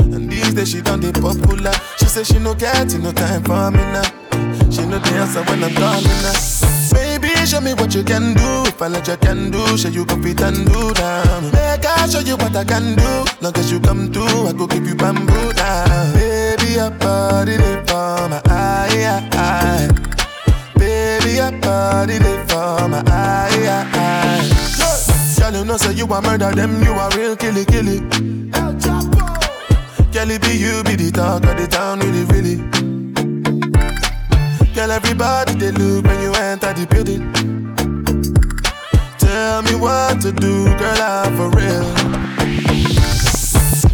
And 0.00 0.30
these 0.30 0.52
days 0.54 0.70
she 0.70 0.80
done 0.82 1.00
the 1.00 1.12
popular. 1.12 1.72
She 1.98 2.06
say 2.06 2.24
she 2.24 2.38
no 2.38 2.54
get 2.54 2.92
no 2.98 3.12
time 3.12 3.42
for 3.44 3.70
me 3.70 3.78
now. 3.92 4.02
She 4.70 4.84
know 4.86 4.98
the 4.98 5.10
answer 5.20 5.42
when 5.44 5.64
I'm 5.64 5.74
calling 5.74 6.22
her. 6.26 6.34
Baby, 6.92 7.28
show 7.46 7.60
me 7.60 7.72
what 7.74 7.94
you 7.94 8.04
can 8.04 8.34
do. 8.34 8.62
If 8.68 8.80
I 8.82 8.88
let 8.88 9.06
you 9.08 9.16
can 9.16 9.50
do, 9.50 9.76
show 9.78 9.88
you 9.88 10.04
go 10.04 10.20
fit 10.20 10.40
and 10.42 10.66
do 10.66 10.92
down. 10.92 11.44
Make 11.52 11.86
I 11.86 12.06
show 12.08 12.20
you 12.20 12.36
what 12.36 12.54
I 12.54 12.64
can 12.64 12.96
do. 12.96 13.24
Long 13.40 13.56
as 13.56 13.70
you 13.72 13.80
come 13.80 14.12
through, 14.12 14.48
I 14.48 14.52
go 14.52 14.66
give 14.66 14.86
you 14.86 14.94
bamboo 14.94 15.52
down. 15.54 16.12
Baby, 16.14 16.74
your 16.74 16.90
body 16.90 17.56
they 17.56 17.76
for 17.86 18.28
my 18.28 18.42
eye, 18.46 19.28
eye. 19.32 20.11
Baby, 21.32 21.40
your 21.40 21.60
body 21.62 22.18
they 22.18 22.44
for 22.46 22.88
my 22.88 23.02
eye, 23.06 23.88
eye. 23.94 24.50
Girl, 25.38 25.54
you 25.54 25.64
know 25.64 25.76
say 25.78 25.94
you 25.94 26.04
a 26.04 26.20
murder 26.20 26.52
them, 26.52 26.82
you 26.82 26.92
a 26.92 27.08
real 27.16 27.36
killy 27.36 27.64
killy. 27.64 28.00
Girl, 30.12 30.30
it 30.30 30.42
be 30.42 30.58
you 30.58 30.82
be 30.84 30.94
the 30.94 31.10
talk 31.10 31.44
of 31.44 31.56
the 31.56 31.66
town, 31.66 32.00
really 32.00 32.24
really. 32.24 32.56
Girl, 34.74 34.90
everybody 34.90 35.54
they 35.54 35.70
look 35.70 36.04
when 36.04 36.20
you 36.20 36.34
enter 36.34 36.74
the 36.74 36.86
building. 36.86 37.32
Tell 39.16 39.62
me 39.62 39.74
what 39.74 40.20
to 40.20 40.32
do, 40.32 40.64
girl, 40.76 41.00
I'm 41.00 41.36
for 41.36 41.48
real. 41.56 41.94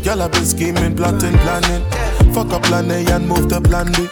Girl, 0.03 0.23
I've 0.23 0.33
been 0.33 0.45
scheming, 0.45 0.97
plotting, 0.97 1.39
planning. 1.39 1.85
Fuck 2.35 2.53
up 2.53 2.65
plan 2.65 2.91
A 2.91 3.05
and 3.13 3.29
move 3.29 3.49
to 3.51 3.61
plan 3.61 3.93
B. 3.93 4.09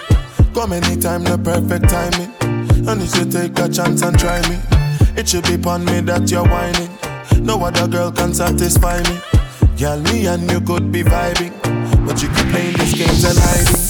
Come 0.55 0.75
anytime, 0.75 1.25
the 1.25 1.37
perfect 1.37 1.89
timing. 1.91 2.46
And 2.89 3.03
if 3.03 3.17
you 3.17 3.25
take 3.25 3.59
a 3.59 3.69
chance 3.69 4.03
and 4.03 4.19
try 4.19 4.41
me. 4.49 4.59
It 5.17 5.29
should 5.29 5.45
be 5.45 5.55
upon 5.55 5.85
me 5.87 6.01
that 6.03 6.31
you're 6.31 6.45
whining. 6.45 6.91
No 7.45 7.59
other 7.65 7.89
girl 7.89 8.13
can 8.13 8.33
satisfy 8.35 9.03
me. 9.03 9.19
Girl, 9.79 10.01
me 10.13 10.27
and 10.27 10.51
you 10.51 10.61
could 10.61 10.93
be 10.93 11.03
vibing, 11.03 11.53
but 12.07 12.23
you 12.23 12.29
keep 12.29 12.47
playing 12.53 12.77
these 12.77 12.95
games 12.95 13.25
and 13.25 13.39
hiding. 13.39 13.83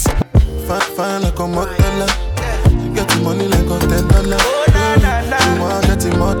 Fine, 0.65 0.81
fine 0.95 1.21
like 1.21 1.37
a 1.37 1.47
model. 1.47 1.75
She 1.77 2.89
get 2.95 3.07
the 3.09 3.21
money 3.23 3.47
like 3.47 3.69
a 3.69 3.77
ten 3.85 4.07
dollar. 4.07 4.39
She 4.39 5.59
want 5.59 5.85
get 5.85 5.99
the 5.99 6.09
more. 6.17 6.33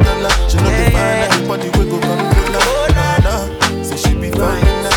She 0.49 0.57
know 0.57 0.71
the 0.71 0.85
fine 0.95 1.29
everybody 1.29 1.69
we 1.77 1.83
go 1.91 1.99
come 1.99 2.25
to 2.31 2.41
her. 2.57 2.89
Nah. 3.21 3.83
Say 3.83 3.97
she 3.97 4.13
be 4.15 4.31
fine 4.31 4.63
now. 4.65 4.95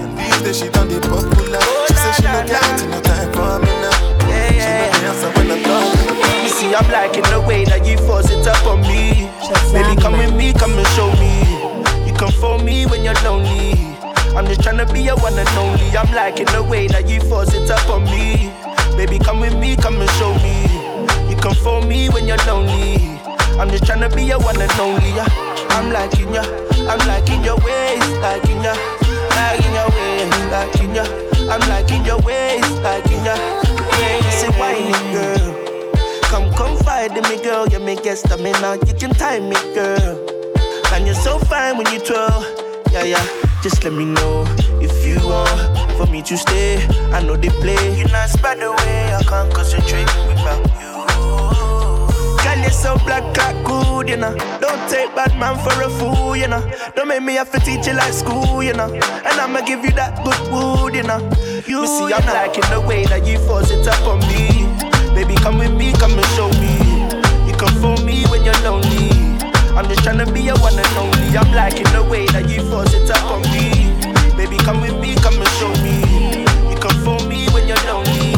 And 0.00 0.18
these 0.18 0.40
days 0.42 0.58
she 0.58 0.68
done 0.70 0.88
the 0.88 1.00
popular. 1.02 1.60
She 1.88 1.94
say 1.94 2.12
she 2.14 2.22
no 2.22 2.46
got 2.46 2.78
no 2.88 3.00
time 3.02 3.32
for 3.34 3.58
me 3.60 3.85
when 5.14 5.50
I'm 5.50 5.62
done. 5.62 6.42
You 6.42 6.48
see, 6.48 6.74
I'm 6.74 6.88
liking 6.90 7.22
the 7.30 7.40
way 7.40 7.64
that 7.64 7.86
you 7.86 7.96
force 7.98 8.30
it 8.30 8.46
up 8.46 8.66
on 8.66 8.80
me. 8.82 9.30
Baby, 9.72 10.00
come 10.00 10.18
with 10.18 10.34
me, 10.34 10.52
come 10.52 10.72
and 10.72 10.86
show 10.98 11.10
me. 11.22 12.06
You 12.06 12.12
come 12.14 12.32
for 12.32 12.58
me 12.58 12.86
when 12.86 13.04
you're 13.04 13.14
lonely. 13.22 13.74
I'm 14.34 14.46
just 14.46 14.60
tryna 14.60 14.90
be 14.92 15.00
your 15.02 15.16
one 15.16 15.38
and 15.38 15.48
only. 15.56 15.96
I'm 15.96 16.12
liking 16.14 16.46
the 16.46 16.62
way 16.62 16.88
that 16.88 17.08
you 17.08 17.20
force 17.20 17.54
it 17.54 17.70
up 17.70 17.88
on 17.88 18.04
me. 18.04 18.50
Baby, 18.96 19.18
come 19.18 19.40
with 19.40 19.56
me, 19.56 19.76
come 19.76 20.00
and 20.00 20.10
show 20.18 20.34
me. 20.42 20.66
You 21.30 21.36
come 21.36 21.54
for 21.54 21.82
me 21.82 22.08
when 22.08 22.26
you're 22.26 22.42
lonely. 22.46 22.96
I'm 23.58 23.70
just 23.70 23.84
tryna 23.84 24.14
be 24.14 24.24
your 24.24 24.40
one 24.40 24.60
and 24.60 24.72
only. 24.80 25.12
I'm 25.76 25.92
liking 25.92 26.32
ya, 26.34 26.42
I'm 26.88 26.98
liking 27.06 27.44
your 27.44 27.56
ways, 27.60 28.02
liking 28.20 28.60
ya, 28.64 28.74
liking 29.36 29.72
your 29.72 29.88
ways, 29.92 30.15
liking 30.50 30.94
ya. 30.94 31.04
I'm 31.50 31.60
liking 31.68 32.04
your 32.04 32.18
ways, 32.22 32.68
liking 32.80 33.24
ya. 33.24 33.36
Say 34.30 34.50
whining 34.58 35.12
girl. 35.12 35.54
Come 36.30 36.52
confide 36.54 37.16
in 37.16 37.22
me, 37.24 37.42
girl. 37.42 37.66
You 37.68 37.80
make 37.80 38.02
get 38.02 38.18
stamina. 38.18 38.78
You 38.86 38.94
can 38.94 39.10
time 39.10 39.48
me, 39.48 39.56
girl. 39.74 40.26
And 40.92 41.06
you're 41.06 41.14
so 41.14 41.38
fine 41.38 41.76
when 41.78 41.86
you 41.92 42.00
twirl. 42.00 42.44
Yeah, 42.92 43.04
yeah. 43.04 43.26
Just 43.62 43.82
let 43.84 43.92
me 43.92 44.04
know 44.04 44.44
if 44.80 44.92
you 45.06 45.16
want 45.26 45.96
for 45.96 46.06
me 46.06 46.22
to 46.22 46.36
stay. 46.36 46.84
I 47.12 47.22
know 47.22 47.36
they 47.36 47.48
play. 47.48 47.98
You're 47.98 48.08
not 48.08 48.30
by 48.42 48.54
the 48.54 48.70
way. 48.72 49.14
I 49.14 49.22
can't 49.22 49.52
concentrate 49.52 50.06
without 50.28 50.64
you. 50.80 50.95
Girl, 52.86 52.98
so 52.98 53.04
black, 53.04 53.36
like 53.36 53.64
good, 53.64 54.08
you 54.08 54.16
know. 54.16 54.30
Don't 54.62 54.78
take 54.88 55.10
bad 55.16 55.34
man 55.40 55.58
for 55.58 55.74
a 55.82 55.90
fool, 55.90 56.36
you 56.36 56.46
know. 56.46 56.62
Don't 56.94 57.08
make 57.08 57.20
me 57.20 57.34
have 57.34 57.50
to 57.50 57.58
teach 57.58 57.84
you 57.88 57.94
like 57.94 58.12
school, 58.12 58.62
you 58.62 58.74
know. 58.74 58.86
And 58.94 59.40
I'ma 59.42 59.62
give 59.62 59.82
you 59.82 59.90
that 59.98 60.22
good 60.22 60.38
wood, 60.54 60.94
you 60.94 61.02
know. 61.02 61.18
You 61.66 61.82
me 61.82 61.86
see, 61.90 62.14
I'm 62.14 62.22
liking 62.30 62.62
the 62.70 62.80
way 62.80 63.04
that 63.06 63.26
you 63.26 63.40
force 63.42 63.72
it 63.72 63.88
up 63.88 64.06
on 64.06 64.20
me. 64.30 64.70
Baby, 65.18 65.34
come 65.34 65.58
with 65.58 65.74
me, 65.74 65.94
come 65.98 66.14
and 66.14 66.30
show 66.38 66.46
me. 66.62 66.78
You 67.50 67.58
come 67.58 67.74
for 67.82 67.98
me 68.06 68.22
when 68.30 68.46
you're 68.46 68.62
lonely. 68.62 69.10
I'm 69.74 69.90
just 69.90 70.06
tryna 70.06 70.32
be 70.32 70.42
your 70.42 70.58
one 70.62 70.78
and 70.78 70.94
only. 70.94 71.34
I'm 71.34 71.50
liking 71.58 71.90
the 71.90 72.06
way 72.06 72.26
that 72.38 72.48
you 72.48 72.62
force 72.70 72.94
it 72.94 73.10
up 73.10 73.26
on 73.34 73.42
me. 73.50 73.98
Baby, 74.38 74.62
come 74.62 74.80
with 74.80 74.94
me, 75.02 75.18
come 75.26 75.34
and 75.34 75.52
show 75.58 75.74
me. 75.82 76.06
You 76.70 76.78
come 76.78 76.94
for 77.02 77.18
me 77.26 77.50
when 77.50 77.66
you're 77.66 77.82
lonely. 77.90 78.30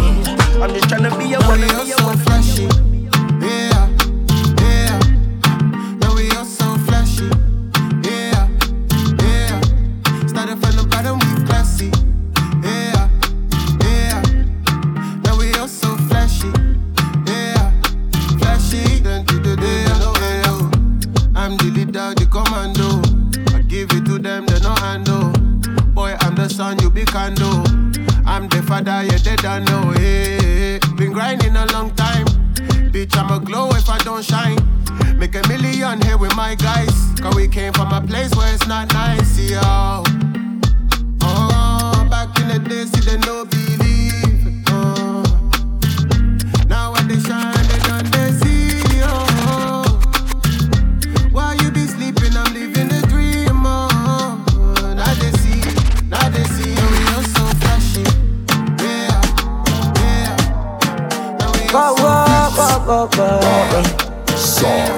I'm 0.56 0.72
just 0.72 0.88
tryna 0.88 1.12
be 1.20 1.36
your 1.36 1.44
one 1.44 1.60
and 1.60 1.72
only. 1.76 2.87
Son, 26.68 26.78
you 26.80 26.90
be 26.90 27.04
candle. 27.04 27.62
I'm 28.26 28.48
the 28.48 28.62
father, 28.66 29.02
yeah, 29.02 29.18
they 29.18 29.36
don't 29.36 29.64
know. 29.64 29.90
Hey, 29.92 30.78
been 30.96 31.12
grinding 31.12 31.56
a 31.56 31.66
long 31.66 31.94
time. 31.94 32.26
Bitch, 32.92 33.16
I'm 33.16 33.30
a 33.30 33.44
glow 33.44 33.70
if 33.70 33.88
I 33.88 33.98
don't 33.98 34.24
shine. 34.24 34.58
Make 35.18 35.34
a 35.34 35.46
million 35.48 36.00
here 36.02 36.18
with 36.18 36.34
my 36.36 36.54
guys. 36.54 36.94
Cause 37.20 37.34
we 37.34 37.48
came 37.48 37.72
from 37.72 37.92
a 37.92 38.00
place 38.00 38.34
where 38.34 38.52
it's 38.52 38.66
not 38.66 38.92
nice, 38.92 39.38
yo. 39.38 39.60
Oh, 41.22 42.06
back 42.10 42.38
in 42.40 42.48
the 42.48 42.58
day, 42.58 42.84
see, 42.84 43.00
they 43.00 43.18
no 43.26 43.44
Now 61.78 61.94
we 61.94 62.02
Go, 62.88 63.08
are 63.22 63.84
so 64.36 64.68
go, 64.68 64.97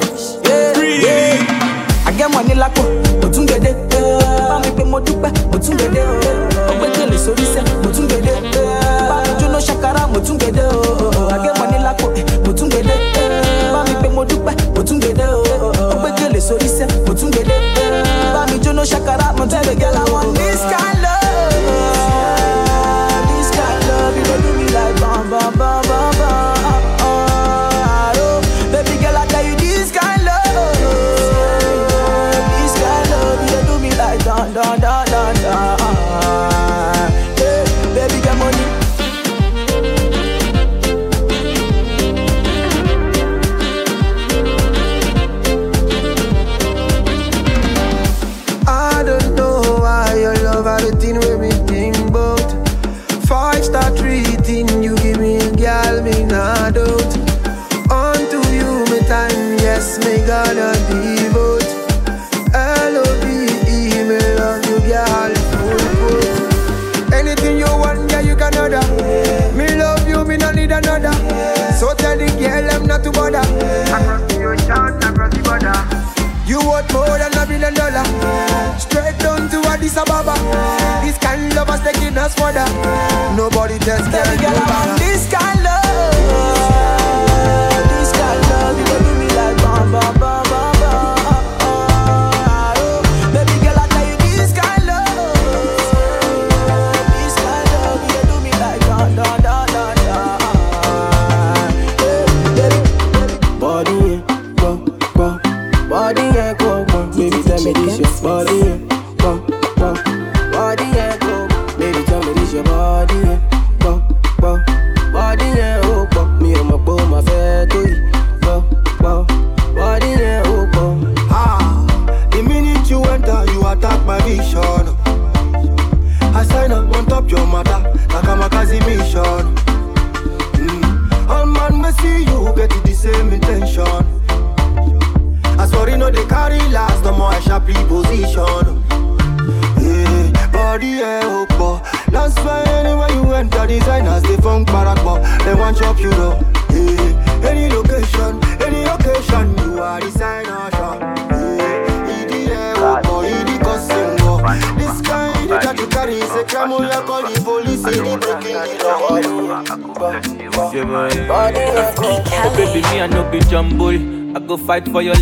lovers 82.15 82.35
taking 82.35 82.57
us. 82.57 83.37
Nobody 83.37 83.79
test 83.79 84.11
can 84.11 84.37
do 84.37 84.49
better. 84.67 84.99
this 84.99 85.31
kind 85.33 85.50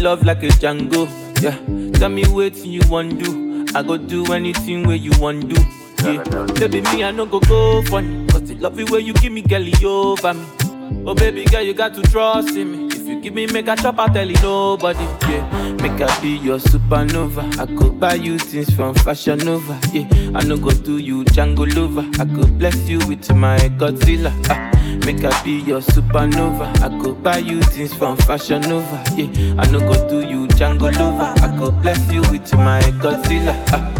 love 0.08 0.24
like 0.24 0.42
a 0.42 0.48
Django. 0.48 1.06
Yeah, 1.42 1.58
tell 1.98 2.08
me 2.08 2.24
what 2.28 2.56
you 2.64 2.80
want 2.88 3.22
do. 3.22 3.66
I 3.74 3.82
go 3.82 3.98
do 3.98 4.32
anything 4.32 4.86
where 4.86 4.96
you 4.96 5.12
want 5.20 5.50
do. 5.50 5.60
Yeah, 6.02 6.22
baby, 6.54 6.80
me, 6.80 7.04
I 7.04 7.10
no 7.10 7.26
go 7.26 7.40
go 7.40 7.82
funny. 7.82 8.26
Cause 8.28 8.44
the 8.44 8.54
love 8.54 8.80
it 8.80 8.88
where 8.90 9.00
you 9.00 9.12
give 9.12 9.32
me, 9.32 9.42
girl, 9.42 9.60
you 9.60 9.90
over 9.90 10.32
me. 10.32 10.46
Oh, 11.06 11.14
baby, 11.14 11.44
girl, 11.44 11.60
you 11.60 11.74
got 11.74 11.92
to 11.92 12.00
trust 12.04 12.56
in 12.56 12.72
me. 12.72 12.86
If 12.86 13.06
you 13.06 13.20
give 13.20 13.34
me, 13.34 13.48
make 13.48 13.68
a 13.68 13.76
chop, 13.76 13.98
I 13.98 14.08
tell 14.08 14.26
you 14.26 14.40
nobody. 14.40 15.04
Yeah, 15.28 15.44
make 15.82 16.00
I 16.00 16.20
be 16.22 16.38
your 16.38 16.58
supernova. 16.58 17.44
I 17.58 17.66
could 17.76 18.00
buy 18.00 18.14
you 18.14 18.38
things 18.38 18.70
from 18.74 18.94
Fashion 18.94 19.38
Nova. 19.40 19.78
Yeah, 19.92 20.08
I 20.34 20.42
no 20.42 20.56
go 20.56 20.70
do 20.70 20.96
you 20.96 21.24
Django 21.24 21.66
lover. 21.76 22.08
I 22.18 22.24
could 22.24 22.58
bless 22.58 22.88
you 22.88 22.98
with 23.06 23.30
my 23.34 23.58
Godzilla. 23.76 24.32
Ah. 24.48 24.67
Make 25.04 25.24
I 25.24 25.42
be 25.44 25.60
your 25.60 25.80
supernova. 25.80 26.66
I 26.82 26.88
go 27.02 27.14
buy 27.14 27.38
you 27.38 27.62
things 27.62 27.94
from 27.94 28.16
Fashion 28.18 28.62
Nova. 28.62 29.02
Yeah, 29.16 29.54
I 29.58 29.70
no 29.70 29.80
go 29.80 30.08
do 30.08 30.26
you 30.26 30.46
Django 30.48 30.90
lover. 30.98 31.32
I 31.42 31.56
go 31.58 31.70
bless 31.70 32.00
you 32.12 32.20
with 32.30 32.52
my 32.54 32.80
Godzilla. 33.02 33.54
Ah. 33.72 33.94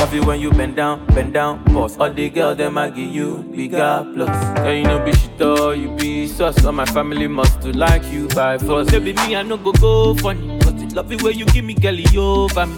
Love 0.00 0.14
you 0.14 0.22
when 0.24 0.40
you 0.40 0.50
bend 0.52 0.76
down, 0.76 1.04
bend 1.06 1.34
down, 1.34 1.62
boss. 1.64 1.96
All 1.98 2.12
the 2.12 2.30
girls 2.30 2.56
them 2.56 2.78
I 2.78 2.88
give 2.90 3.10
you 3.10 3.38
bigger 3.54 4.06
plus. 4.14 4.28
Yeah, 4.58 4.70
you 4.70 4.84
know 4.84 5.04
be 5.04 5.12
shit 5.12 5.40
or 5.42 5.74
you 5.74 5.90
be 5.96 6.28
sus. 6.28 6.64
All 6.64 6.72
my 6.72 6.84
family 6.84 7.26
must 7.26 7.60
to 7.62 7.72
like 7.76 8.04
you 8.12 8.28
by 8.28 8.58
force. 8.58 8.90
Baby, 8.90 9.14
me 9.14 9.34
I 9.34 9.42
no 9.42 9.56
go 9.56 9.72
go 9.72 10.14
funny. 10.14 10.58
Cause 10.60 10.74
the 10.74 10.94
love 10.94 11.10
it 11.10 11.20
when 11.22 11.36
you 11.36 11.46
give 11.46 11.64
me 11.64 11.74
girl 11.74 11.94
you 11.94 12.22
over 12.22 12.66
me. 12.66 12.76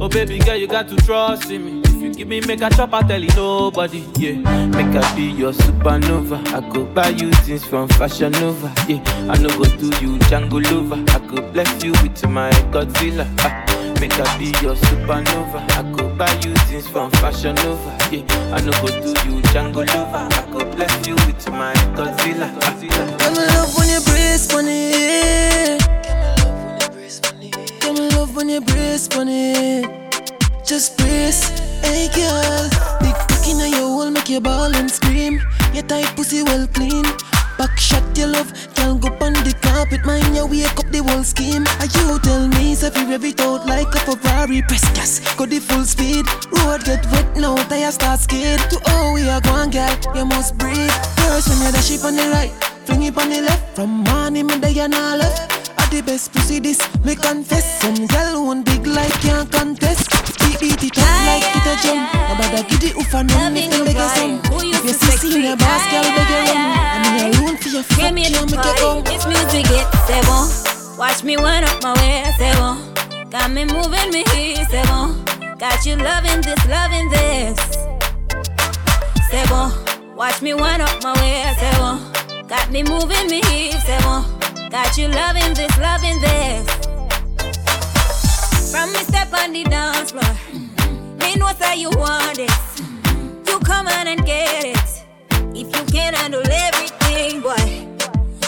Oh 0.00 0.08
baby 0.08 0.38
girl, 0.38 0.56
you 0.56 0.66
got 0.66 0.88
to 0.88 0.96
trust 0.96 1.50
in 1.50 1.64
me. 1.64 1.79
Give 2.20 2.28
me 2.28 2.40
make 2.42 2.60
a 2.60 2.68
chop, 2.68 2.92
I 2.92 3.00
tell 3.00 3.18
you 3.18 3.30
nobody. 3.34 4.04
Yeah, 4.18 4.32
make 4.66 4.94
I 4.94 5.16
be 5.16 5.22
your 5.22 5.52
supernova. 5.52 6.46
I 6.52 6.60
could 6.68 6.94
buy 6.94 7.08
you 7.08 7.32
things 7.32 7.64
from 7.64 7.88
Fashion 7.88 8.32
Nova. 8.32 8.70
Yeah, 8.86 9.00
I 9.30 9.38
no 9.38 9.48
go 9.48 9.64
do 9.64 9.86
you 10.04 10.18
Django 10.28 10.60
lover. 10.70 11.02
I 11.12 11.18
could 11.26 11.50
bless 11.54 11.82
you 11.82 11.92
with 12.02 12.22
my 12.28 12.50
Godzilla. 12.72 13.24
Ah, 13.38 13.64
make 14.02 14.12
I 14.20 14.38
be 14.38 14.52
your 14.60 14.76
supernova. 14.76 15.64
I 15.70 15.82
could 15.96 16.18
buy 16.18 16.30
you 16.44 16.54
things 16.68 16.86
from 16.86 17.10
Fashion 17.12 17.54
Nova. 17.54 17.96
Yeah, 18.12 18.54
I 18.54 18.60
no 18.60 18.72
go 18.82 18.88
do 18.88 19.08
you 19.26 19.40
Django 19.48 19.86
lover. 19.88 20.28
I 20.30 20.42
could 20.52 20.76
bless 20.76 21.06
you 21.06 21.14
with 21.14 21.48
my 21.48 21.72
Godzilla. 21.96 22.52
Godzilla. 22.60 23.18
Give 23.18 23.32
me 23.32 23.46
love 23.56 23.74
when 23.78 23.88
you 23.88 24.00
brace 24.02 24.46
funny. 24.46 25.78
Give 27.80 27.94
me 27.94 28.10
love 28.10 28.36
when 28.36 28.50
you 28.50 28.60
brace 28.60 29.08
funny. 29.08 29.86
Just 30.66 30.98
brace, 30.98 31.50
hey 31.82 32.08
girl. 32.14 32.68
Big 33.00 33.14
cock 33.28 33.46
inna 33.48 33.68
your 33.68 33.88
hole, 33.88 34.10
make 34.10 34.28
you 34.28 34.40
ball 34.40 34.74
and 34.74 34.90
scream. 34.90 35.40
Your 35.72 35.84
tight 35.84 36.14
pussy 36.16 36.42
well 36.42 36.66
clean. 36.68 37.04
Back 37.58 37.78
shot 37.78 38.16
your 38.16 38.28
love, 38.28 38.52
can't 38.74 39.00
go 39.02 39.08
on 39.20 39.34
the 39.44 39.54
carpet. 39.60 40.04
Mind 40.06 40.34
you 40.34 40.46
wake 40.46 40.78
up 40.78 40.88
the 40.90 41.02
whole 41.04 41.22
scheme. 41.22 41.66
And 41.80 41.94
you 41.94 42.18
tell 42.20 42.48
me, 42.48 42.72
if 42.72 42.96
you 42.96 43.06
rev 43.06 43.24
it 43.24 43.40
out 43.40 43.66
like 43.66 43.94
a 43.94 44.00
Ferrari, 44.00 44.62
press 44.62 44.84
gas, 44.96 45.20
go 45.36 45.44
the 45.44 45.58
full 45.58 45.84
speed. 45.84 46.24
Road 46.56 46.84
get 46.84 47.04
wet 47.12 47.36
now, 47.36 47.56
tire 47.68 47.92
start 47.92 48.20
skid. 48.20 48.58
To 48.70 48.80
oh 48.88 49.12
we 49.14 49.28
are 49.28 49.42
going, 49.42 49.70
girl, 49.70 49.94
you 50.14 50.24
must 50.24 50.56
breathe. 50.56 50.90
First 51.20 51.48
when 51.48 51.66
you 51.66 51.72
dash 51.72 51.90
it 51.90 52.04
on 52.04 52.16
the 52.16 52.30
right, 52.32 52.52
fling 52.86 53.02
it 53.02 53.18
on 53.18 53.28
the 53.28 53.42
left. 53.42 53.76
From 53.76 54.04
morning 54.04 54.46
me 54.46 54.58
day 54.58 54.78
and 54.80 54.94
all 54.94 55.18
left. 55.18 55.70
Are 55.78 55.86
the 55.88 56.00
best 56.00 56.32
pussy 56.32 56.60
this, 56.60 56.80
me 57.04 57.14
confess. 57.14 57.82
Some 57.82 58.06
girl 58.06 58.46
one 58.46 58.62
big 58.62 58.86
like 58.86 59.12
can't 59.20 59.52
contest. 59.52 60.29
Beat 60.50 60.58
beat 60.58 60.82
it 60.82 60.98
up 60.98 61.06
like 61.30 61.46
it 61.46 61.62
a 61.62 61.74
jump. 61.78 62.10
Nobody 62.26 62.66
give 62.66 62.80
the 62.82 62.90
oof 62.98 63.14
and 63.14 63.30
run 63.30 63.56
if 63.56 63.70
them 63.70 63.84
beg 63.86 63.94
you 63.94 64.08
some. 64.18 64.42
If 64.50 64.82
you 64.82 64.94
see 64.98 65.16
see 65.22 65.38
in 65.38 65.46
a 65.46 65.54
boss, 65.54 65.86
girl 65.86 66.02
beg 66.02 66.26
you 66.26 66.42
run. 66.50 66.90
A 67.22 67.38
room 67.38 67.56
for 67.56 67.68
your 67.68 67.84
fuck, 67.84 67.98
Give 67.98 68.14
me 68.14 68.24
can't 68.26 68.50
the 68.50 68.56
make 68.56 68.66
you 68.66 68.74
go. 68.82 69.00
This 69.06 69.26
music 69.30 69.70
it, 69.70 69.86
c'est 70.10 70.22
bon. 70.26 70.50
Watch 70.98 71.22
me 71.22 71.36
wind 71.36 71.64
up 71.64 71.78
my 71.84 71.94
way, 72.02 72.26
c'est 72.36 72.50
bon. 72.58 72.82
Got 73.30 73.50
me 73.52 73.64
moving 73.64 74.10
me 74.10 74.24
here, 74.34 74.66
c'est 74.70 74.82
bon. 74.90 75.14
Got 75.56 75.86
you 75.86 75.94
loving 75.94 76.42
this, 76.42 76.58
loving 76.66 77.08
this. 77.14 77.54
C'est 79.30 79.46
bon. 79.48 79.70
Watch 80.16 80.42
me 80.42 80.54
wind 80.54 80.82
up 80.82 80.98
my 81.04 81.14
way, 81.22 81.46
c'est 81.60 81.78
bon. 81.78 82.00
Got 82.48 82.70
me 82.72 82.82
moving 82.82 83.30
me 83.30 83.40
here, 83.46 83.78
c'est 83.86 84.02
bon. 84.02 84.24
Got 84.68 84.98
you 84.98 85.06
loving 85.06 85.54
this, 85.54 85.70
loving 85.78 86.18
this. 86.20 86.79
From 88.70 88.92
me 88.92 88.98
step 89.00 89.32
on 89.32 89.52
the 89.52 89.64
dance 89.64 90.12
floor. 90.12 90.34
Me 91.18 91.34
know 91.36 91.50
say 91.58 91.76
you 91.80 91.90
want 91.90 92.38
it. 92.38 92.50
You 93.48 93.58
come 93.60 93.86
on 93.88 94.06
and 94.06 94.24
get 94.24 94.64
it. 94.64 95.04
If 95.54 95.66
you 95.76 95.84
can't 95.92 96.16
handle 96.16 96.42
everything, 96.50 97.40
boy, 97.40 97.86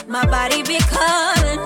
my 0.06 0.24
body 0.26 0.62
be 0.62 0.78
calling. 0.88 1.60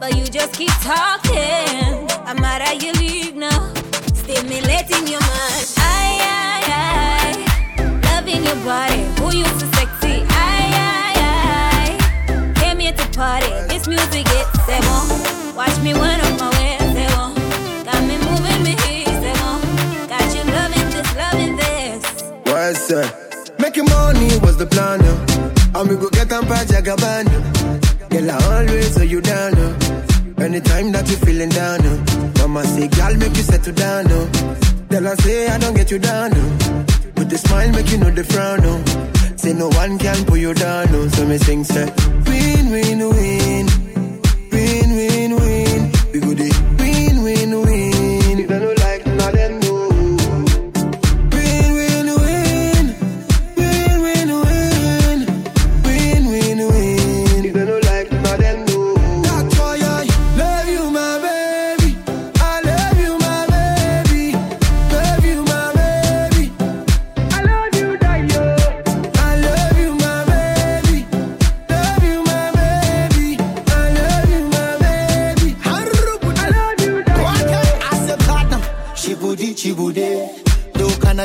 But 0.00 0.16
you 0.16 0.24
just 0.24 0.54
keep 0.54 0.72
talking. 0.82 2.08
I'm 2.26 2.40
mad 2.40 2.62
at 2.62 2.82
your 2.82 2.94
league 2.94 3.36
now. 3.36 3.72
Stimulating 4.14 5.06
your 5.06 5.20
mind. 5.20 5.66
Aye, 5.78 6.18
aye, 6.22 6.64
aye. 6.82 8.00
Loving 8.10 8.44
your 8.44 8.56
body. 8.64 9.02
Who 9.20 9.36
you 9.38 9.44
so 9.60 9.66
sexy? 9.76 10.24
Aye, 10.30 10.72
aye, 10.88 11.98
aye. 12.28 12.52
Came 12.56 12.78
here 12.80 12.92
to 12.92 13.06
party. 13.16 13.46
This 13.68 13.86
music 13.86 14.26
it, 14.30 14.46
c'est 14.66 14.80
bon. 14.80 15.54
Watch 15.54 15.78
me 15.82 15.92
wind 15.94 16.20
up 16.22 16.40
my 16.40 16.53
What's 22.64 22.90
up? 22.92 23.60
Making 23.60 23.84
money 23.84 24.38
was 24.38 24.56
the 24.56 24.64
plan, 24.64 25.02
uh. 25.02 25.78
And 25.78 25.86
we 25.86 25.96
go 25.96 26.08
get 26.08 26.32
on 26.32 26.48
by 26.48 26.64
Jagabana. 26.64 27.36
Girl, 28.08 28.30
I 28.30 28.56
always 28.56 28.96
hold 28.96 29.10
you 29.10 29.20
down, 29.20 29.52
uh. 29.58 30.42
Anytime 30.42 30.90
that 30.92 31.06
you 31.10 31.16
feeling 31.16 31.50
down, 31.50 31.84
uh. 31.84 32.32
Mama 32.38 32.64
say, 32.64 32.88
girl, 32.88 33.14
make 33.16 33.36
you 33.36 33.42
settle 33.42 33.74
down. 33.74 34.06
Tell 34.88 35.02
her, 35.02 35.16
say, 35.16 35.48
I 35.48 35.58
don't 35.58 35.74
get 35.74 35.90
you 35.90 35.98
down, 35.98 36.32
uh. 36.32 36.84
With 37.18 37.28
the 37.28 37.36
smile, 37.36 37.70
make 37.70 37.90
you 37.90 37.98
know 37.98 38.10
the 38.10 38.24
frown, 38.24 38.64
uh. 38.64 39.36
Say, 39.36 39.52
no 39.52 39.68
one 39.68 39.98
can 39.98 40.24
pull 40.24 40.38
you 40.38 40.54
down, 40.54 40.88
uh. 40.88 41.08
So 41.10 41.26
me 41.26 41.36
sing, 41.36 41.64
say, 41.64 41.84
win, 42.24 42.70
win. 42.70 42.98
Win, 43.10 43.66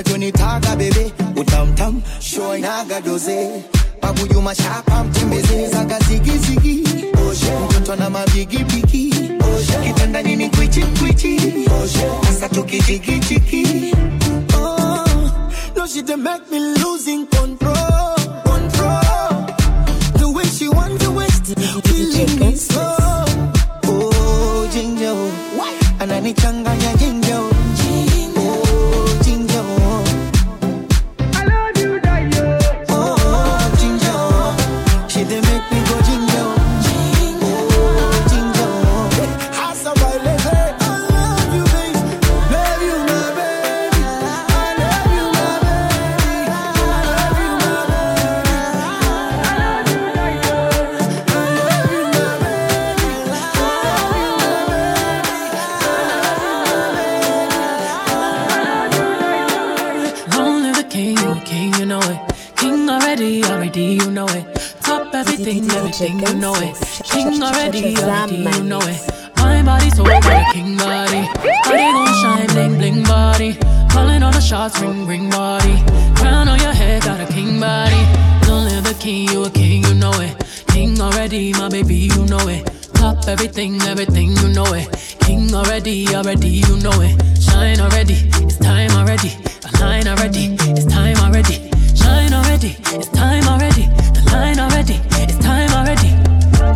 jonitaga 0.03 0.75
bebe 0.75 1.11
utamtam 1.35 2.01
shoinaga 2.19 3.01
doze. 3.01 3.63
Babujuma 4.01 4.55
shapa 4.55 5.03
mtembeze 5.03 5.69
zaga 5.69 5.99
zigizigi 5.99 6.83
mtoto 7.69 7.95
na 7.95 8.09
mabigibigi 8.09 9.13
kitanda 9.83 10.21
nini 10.21 10.49
kwichi 10.49 10.81
kwichi. 10.81 11.39
Sasa 12.23 12.49
tukichikichiki 12.49 13.93
Oh, 14.53 15.41
no, 15.75 15.85
she 15.87 16.01
done 16.01 16.23
make 16.23 16.49
me 16.51 16.59
losing 16.59 17.25
know 86.79 87.01
it. 87.01 87.15
Shine 87.41 87.79
already, 87.79 88.15
it's 88.43 88.57
time 88.57 88.91
already. 88.91 89.29
The 89.61 89.69
line 89.81 90.07
already, 90.07 90.55
it's 90.71 90.85
time 90.85 91.17
already. 91.17 91.69
Shine 91.95 92.33
already, 92.33 92.75
it's 92.95 93.09
time 93.09 93.43
already. 93.47 93.85
The 94.15 94.23
line 94.31 94.59
already, 94.59 94.99
it's 95.23 95.37
time 95.39 95.71
already. 95.71 96.09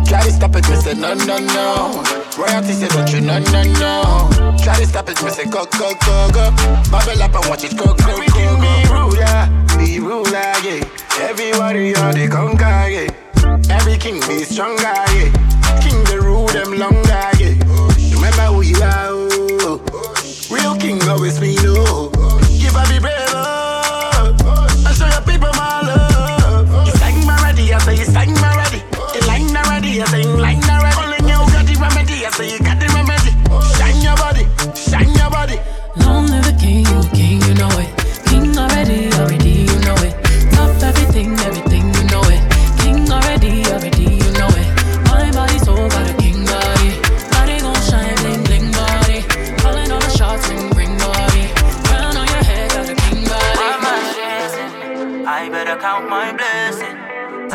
Try 0.08 0.22
to 0.22 0.32
stop 0.32 0.54
it, 0.56 0.68
miss 0.68 0.84
say 0.84 0.94
no, 0.94 1.14
no, 1.14 1.38
no. 1.38 2.02
Royalty 2.38 2.72
say 2.72 2.88
don't 2.88 3.10
you, 3.12 3.20
no, 3.20 3.38
no, 3.38 3.62
no. 3.80 4.56
Try 4.62 4.76
to 4.80 4.86
stop 4.86 5.08
it, 5.08 5.22
miss 5.22 5.36
say 5.36 5.44
go, 5.44 5.64
go, 5.78 5.94
go, 6.06 6.30
go. 6.32 6.50
Bubble 6.90 7.22
up 7.22 7.34
and 7.34 7.46
watch 7.48 7.64
it, 7.64 7.76
go, 7.76 7.86
go, 7.86 7.94
go, 7.96 8.26
go. 8.28 8.60
Be 8.60 8.88
ruler, 8.92 9.48
be 9.78 10.00
ruler, 10.00 10.52
yeah. 10.64 10.84
Every 11.20 11.52
warrior, 11.58 12.12
they 12.12 12.28
conquer, 12.28 12.88
yeah. 12.88 13.08
Every 13.70 13.96
king 13.98 14.20
be 14.28 14.44
stronger, 14.44 14.82
yeah. 14.82 15.30
King 15.80 16.02
the 16.04 16.20
rule 16.22 16.46
them 16.48 16.76
longer, 16.78 17.28
yeah. 17.38 17.54
Remember 18.14 18.46
who 18.54 18.62
you 18.62 18.82
are 18.82 19.13
always 21.14 21.40
me 21.40 21.54
know. 21.62 22.10
Give 22.58 22.72
her 22.72 22.86
the. 22.86 23.13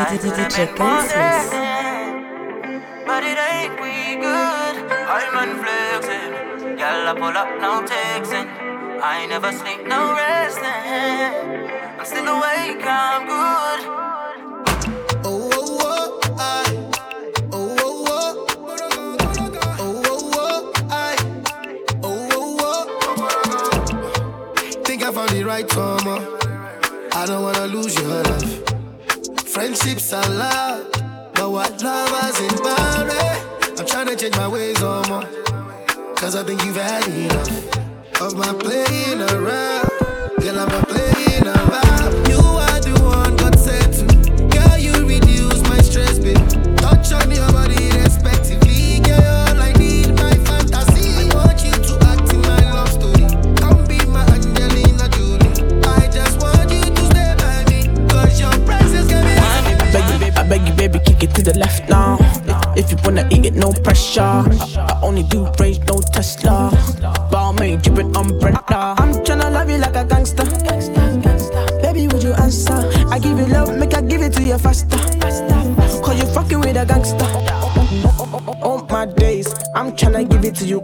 DJ 0.07 0.75
Conscious. 0.75 1.49
But 3.05 3.23
it 3.23 3.38
ain't 3.38 3.75
we 3.81 4.15
good. 4.15 4.75
I'm 5.15 5.33
unflexing. 5.43 6.77
Girl, 6.77 7.07
I 7.09 7.13
pull 7.13 7.38
up, 7.38 7.49
no 7.59 7.83
texting. 7.85 8.47
I 9.01 9.25
never 9.25 9.51
sleep, 9.51 9.85
no 9.88 10.13
resting. 10.13 11.99
I'm 11.99 12.05
still 12.05 12.27
awake, 12.27 12.85
I'm 12.85 13.27
good. 13.27 13.99
Found 25.09 25.29
the 25.31 25.43
right 25.43 25.67
summer. 25.71 26.19
I 27.13 27.25
don't 27.25 27.41
wanna 27.41 27.65
lose 27.65 27.95
your 27.95 28.21
love. 28.23 28.79
Friendships 29.60 30.13
are 30.13 30.30
love, 30.30 30.89
but 31.34 31.52
what 31.52 31.84
lovers 31.84 32.39
in 32.39 32.63
Bali? 32.63 33.19
I'm 33.78 33.86
trying 33.86 34.08
to 34.08 34.15
change 34.15 34.38
my 34.38 34.48
ways 34.48 34.82
on 34.82 35.06
more. 35.10 35.26
Cause 36.15 36.38
I 36.38 36.43
think 36.45 36.63
you've 36.63 36.78
had 36.78 37.06
enough 37.06 38.22
of 38.22 38.38
my 38.38 38.54
playing 38.54 39.19
around. 39.19 39.89
Girl, 40.39 40.60
I'm 40.60 40.69
a 40.69 40.86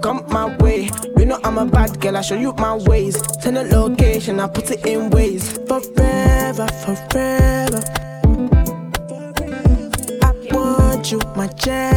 come 0.06 0.24
my 0.30 0.56
way. 0.58 0.88
You 1.18 1.26
know 1.26 1.40
I'm 1.44 1.58
a 1.58 1.66
bad 1.66 2.00
girl, 2.00 2.18
I 2.18 2.22
show 2.22 2.36
you 2.36 2.54
my 2.54 2.76
ways. 2.76 3.20
Turn 3.42 3.58
a 3.58 3.64
location, 3.64 4.40
I 4.40 4.48
put 4.48 4.70
it 4.70 4.86
in 4.86 5.10
ways. 5.10 5.58
Forever, 5.68 6.68
forever. 6.84 7.82
I 10.28 10.32
want 10.52 11.12
you, 11.12 11.20
my 11.36 11.48
jam. 11.48 11.95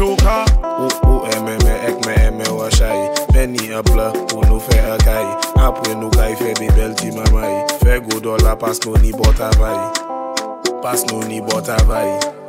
joka 0.00 0.48
Ou 1.04 1.28
eme 1.36 1.60
me 1.64 1.74
ek 1.84 2.06
me 2.06 2.16
eme 2.24 2.48
washayi 2.56 3.12
Meni 3.36 3.68
apla 3.76 4.08
ou 4.32 4.42
nou 4.48 4.60
fe 4.60 4.80
akayi 4.96 5.32
Apwe 5.60 5.94
nou 6.00 6.08
kayi 6.16 6.36
fe 6.40 6.56
bebel 6.56 6.96
ti 6.96 7.12
mamayi 7.12 7.60
Fe 7.84 8.00
go 8.00 8.20
dola 8.20 8.56
pas 8.56 8.80
nou 8.86 8.96
ni 9.04 9.12
bot 9.12 9.36
avayi 9.36 9.88
Pas 10.80 11.04
nou 11.12 11.20
ni 11.28 11.44
bot 11.44 11.68
avayi 11.68 12.40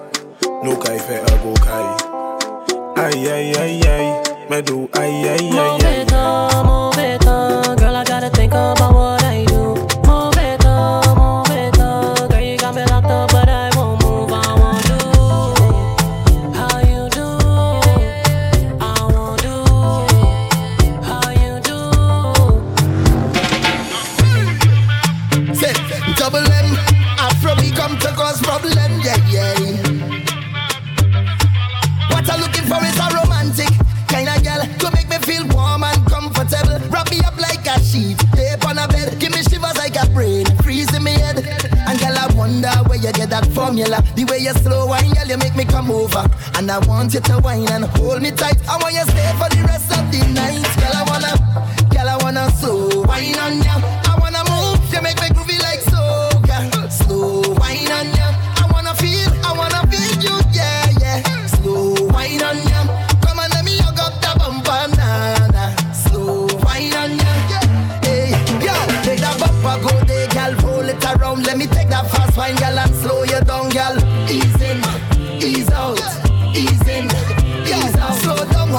Nou 0.63 0.77
kayi 0.77 0.99
fe 1.01 1.17
ago 1.33 1.53
kayi. 1.65 1.93
Ay 2.93 3.17
ay 3.25 3.47
ay 3.57 3.81
ay. 3.81 4.05
Medo 4.45 4.85
ay 4.93 5.09
ay 5.09 5.41
ay 5.41 5.49
ay. 5.49 5.57
Mou 5.57 5.77
beta, 5.81 6.25
mou 6.61 6.91
beta. 6.93 7.50
Formula. 43.81 44.03
The 44.15 44.25
way 44.25 44.39
you 44.39 44.53
slow 44.53 44.87
wine, 44.87 45.11
girl, 45.13 45.27
you 45.27 45.37
make 45.37 45.55
me 45.55 45.65
come 45.65 45.91
over. 45.91 46.25
And 46.55 46.69
I 46.69 46.79
want 46.87 47.13
you 47.13 47.19
to 47.21 47.39
wine 47.39 47.67
and 47.69 47.85
hold 47.85 48.21
me 48.21 48.31
tight. 48.31 48.57
I 48.67 48.77
want 48.77 48.93
you 48.93 49.03
stay 49.03 49.31
for 49.37 49.49
the 49.49 49.63
rest 49.67 49.91
of 49.91 50.11
the 50.11 50.19
night, 50.33 50.63
girl. 50.79 50.95
I 50.95 51.03
wanna, 51.07 51.89
girl, 51.89 52.09
I 52.09 52.17
wanna 52.21 52.51
slow 52.51 53.03
wine 53.03 53.37
on 53.37 53.61
ya. 53.63 54.00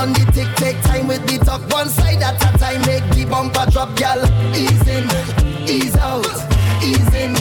On 0.02 0.12
the 0.12 0.24
tick, 0.34 0.50
take 0.56 0.80
time 0.82 1.06
with 1.06 1.22
the 1.28 1.38
talk. 1.44 1.62
One 1.70 1.88
side 1.88 2.22
at 2.22 2.34
a 2.42 2.58
time, 2.58 2.80
make 2.90 3.06
the 3.14 3.24
bumper 3.24 3.70
drop, 3.70 3.94
gal. 3.96 4.18
Ease 4.50 4.86
in, 4.90 5.06
ease 5.70 5.96
out, 5.98 6.26
ease 6.82 7.14
in, 7.14 7.32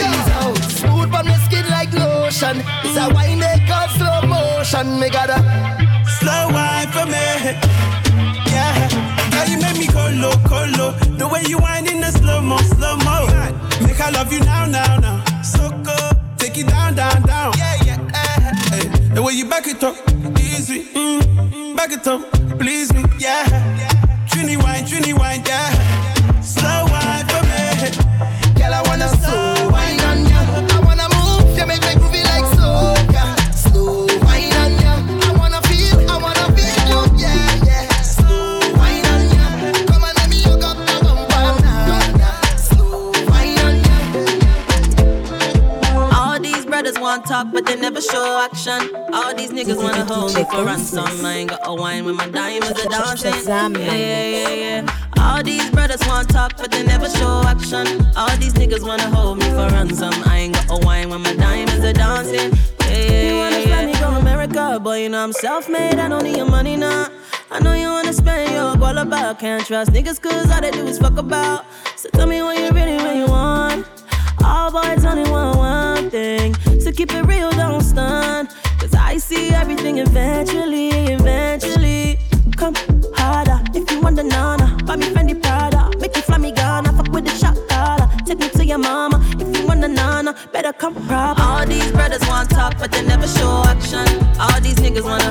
ease 0.00 0.28
out. 0.40 0.56
Smooth 0.80 1.12
on 1.14 1.26
the 1.26 1.36
skin 1.44 1.66
like 1.68 1.92
lotion. 1.92 2.64
It's 2.84 2.96
a 2.96 3.12
wine 3.12 3.40
they 3.40 3.60
call 3.68 3.88
slow 3.98 4.22
motion. 4.24 4.98
Me 4.98 5.10
gotta 5.10 5.38
Slow 6.18 6.48
wine 6.56 6.88
for 6.88 7.04
me. 7.04 7.28
Yeah. 8.48 8.88
Girl, 9.32 9.46
you 9.52 9.58
make 9.60 9.78
me 9.78 9.86
colo, 9.86 10.32
colo. 10.48 10.92
The 11.20 11.28
way 11.30 11.42
you 11.46 11.58
whine 11.58 11.86
in 11.86 12.00
the 12.00 12.10
slow 12.10 12.40
mo, 12.40 12.56
slow 12.72 12.96
mo. 13.04 13.26
Make 13.86 14.00
I 14.00 14.10
love 14.10 14.32
you 14.32 14.40
now, 14.40 14.64
now, 14.64 14.96
now. 14.98 15.42
So 15.42 15.68
good. 15.84 16.16
Take 16.38 16.56
it 16.56 16.68
down, 16.68 16.94
down, 16.94 17.22
down. 17.22 17.52
Yeah, 17.58 17.76
yeah. 17.84 18.20
eh, 18.72 18.76
eh. 18.80 19.14
The 19.14 19.22
way 19.22 19.34
you 19.34 19.44
back 19.44 19.66
it 19.66 19.82
up, 19.84 19.94
back 21.78 21.92
it 21.92 22.06
up, 22.08 22.20
please 22.58 22.92
me. 22.92 23.04
Yeah. 23.20 23.44
Trini 24.26 24.56
wine, 24.60 24.84
Trini 24.84 25.16
wine, 25.16 25.44
yeah. 25.46 25.70
Slow 26.42 26.86
wine 26.90 27.24
for 27.30 27.42
me. 27.46 27.62
Girl, 28.58 28.74
I 28.74 28.82
wanna 28.88 29.08
slow 29.08 29.70
wine 29.70 30.00
on 30.10 30.26
ya. 30.26 30.40
I 30.74 30.78
wanna 30.86 31.06
move, 31.14 31.56
you 31.56 31.66
make 31.70 31.80
me 31.82 31.94
groovy 32.00 32.22
like 32.32 32.46
soca. 32.58 33.24
Slow 33.54 34.06
wine 34.26 34.52
on 34.62 34.72
ya. 34.82 34.92
I 35.28 35.30
wanna 35.38 35.60
feel, 35.68 35.98
I 36.10 36.12
wanna 36.24 36.46
feel 36.56 36.78
you, 36.90 37.00
yeah, 37.22 37.68
yeah. 37.68 37.86
Slow 38.02 38.58
wine 38.80 39.06
on 39.12 39.22
ya. 39.36 39.46
Come 39.86 40.06
let 40.18 40.28
me 40.32 40.38
up. 40.50 40.60
Slow 42.58 43.12
wine 43.30 43.58
on 43.66 43.74
ya. 43.86 43.96
All 46.18 46.38
these 46.40 46.64
brothers 46.66 46.98
want 46.98 47.24
talk, 47.26 47.46
but 47.52 47.66
they 47.66 47.76
never 47.76 48.00
show 48.00 48.40
action. 48.50 48.97
All 49.12 49.34
these 49.34 49.50
niggas 49.50 49.82
wanna 49.82 50.04
hold 50.04 50.34
me 50.34 50.44
for 50.44 50.64
ransom. 50.64 51.24
I 51.24 51.38
ain't 51.38 51.50
got 51.50 51.60
a 51.64 51.74
wine 51.74 52.04
when 52.04 52.16
my 52.16 52.28
diamonds 52.28 52.78
are 52.84 52.88
dancing. 52.88 53.32
Yeah, 53.74 53.94
yeah, 53.94 54.28
yeah, 54.28 54.82
yeah. 54.82 54.86
All 55.18 55.42
these 55.42 55.70
brothers 55.70 56.00
want 56.06 56.28
talk, 56.28 56.56
but 56.58 56.70
they 56.70 56.82
never 56.82 57.08
show 57.08 57.42
action. 57.46 57.86
All 58.16 58.36
these 58.36 58.54
niggas 58.54 58.86
wanna 58.86 59.08
hold 59.10 59.38
me 59.38 59.46
for 59.50 59.68
ransom. 59.72 60.12
I 60.26 60.38
ain't 60.38 60.54
got 60.54 60.70
a 60.70 60.86
wine 60.86 61.08
when 61.10 61.22
my 61.22 61.34
diamonds 61.34 61.84
are 61.84 61.92
dancing. 61.92 62.52
Yeah, 62.80 62.88
yeah, 62.88 63.22
You 63.28 63.36
wanna 63.38 63.58
yeah, 63.60 63.66
fly 63.66 63.86
me 63.86 63.92
go 63.94 64.08
America, 64.08 64.78
boy, 64.80 65.02
you 65.02 65.08
know 65.08 65.22
I'm 65.24 65.32
self-made. 65.32 65.98
I 65.98 66.08
don't 66.08 66.24
need 66.24 66.36
your 66.36 66.50
money 66.50 66.76
now. 66.76 67.08
I 67.50 67.60
know 67.60 67.72
you 67.72 67.88
wanna 67.88 68.12
spend 68.12 68.52
your 68.52 68.74
guala 68.74 69.02
about. 69.02 69.38
Can't 69.38 69.64
trust 69.66 69.92
niggas, 69.92 70.20
cause 70.20 70.50
all 70.50 70.60
they 70.60 70.70
do 70.70 70.86
is 70.86 70.98
fuck 70.98 71.16
about. 71.16 71.64
So 71.96 72.10
tell 72.10 72.26
me 72.26 72.42
what 72.42 72.58
you 72.58 72.70
really, 72.70 72.96
really 73.02 73.24
want. 73.24 73.86
All 74.44 74.70
boys 74.70 75.04
only 75.04 75.28
want 75.30 75.56
one 75.56 76.10
thing. 76.10 76.54
So 76.80 76.92
keep 76.92 77.12
it 77.12 77.22
real, 77.26 77.50
don't 77.52 77.82
stun. 77.82 78.48
See 79.28 79.50
everything 79.50 79.98
eventually, 79.98 80.88
eventually. 80.88 82.18
Come 82.56 82.74
harder 83.14 83.60
if 83.74 83.90
you 83.90 84.00
want 84.00 84.16
the 84.16 84.24
nana. 84.24 84.74
Buy 84.86 84.96
me 84.96 85.04
Fendi 85.10 85.34
Prada. 85.42 85.90
Make 86.00 86.16
you 86.16 86.22
fly 86.22 86.38
me 86.38 86.50
Ghana. 86.50 86.94
Fuck 86.94 87.12
with 87.12 87.26
the 87.26 87.32
shot 87.32 87.54
caller. 87.68 88.08
Take 88.24 88.38
me 88.38 88.48
to 88.48 88.64
your 88.64 88.78
mama. 88.78 89.22
If 89.38 89.54
you 89.54 89.66
want 89.66 89.82
the 89.82 89.88
nana, 89.88 90.34
better 90.50 90.72
come 90.72 90.94
proper. 91.06 91.42
All 91.42 91.66
these 91.66 91.92
brothers 91.92 92.26
want 92.26 92.48
talk, 92.48 92.78
but 92.78 92.90
they 92.90 93.02
never 93.02 93.28
show 93.28 93.64
action. 93.66 94.08
All 94.40 94.58
these 94.62 94.76
niggas 94.76 95.04
wanna 95.04 95.30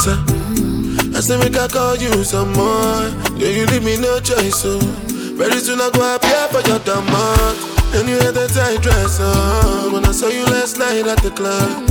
answer. 0.00 1.16
I 1.16 1.20
say 1.20 1.36
make 1.38 1.56
I 1.56 1.68
call 1.68 1.96
you 1.96 2.24
some 2.24 2.52
more. 2.52 3.08
Yeah, 3.36 3.50
you 3.50 3.66
leave 3.66 3.84
me 3.84 3.96
no 4.00 4.20
choice, 4.20 4.62
so 4.62 4.78
very 5.36 5.58
soon 5.60 5.80
I 5.80 5.90
go 5.90 6.00
appear 6.14 6.48
for 6.48 6.62
your 6.68 6.78
demand. 6.80 7.56
And 7.92 8.08
you 8.08 8.16
had 8.22 8.34
that 8.34 8.50
tight 8.54 8.80
dress 8.82 9.20
on 9.20 9.92
when 9.92 10.04
I 10.04 10.12
saw 10.12 10.28
you 10.28 10.44
last 10.46 10.78
night 10.78 11.06
at 11.06 11.20
the 11.22 11.30
club. 11.30 11.90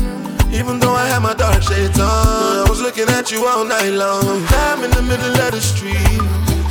Even 0.51 0.79
though 0.79 0.95
I 0.95 1.05
had 1.07 1.19
my 1.21 1.33
dark 1.33 1.61
shades 1.61 1.99
on, 1.99 2.07
I 2.07 2.65
was 2.69 2.81
looking 2.81 3.09
at 3.09 3.31
you 3.31 3.45
all 3.45 3.65
night 3.65 3.91
long. 3.91 4.45
I'm 4.49 4.83
in 4.83 4.91
the 4.91 5.03
middle 5.03 5.35
of 5.35 5.51
the 5.51 5.61
street. 5.61 6.23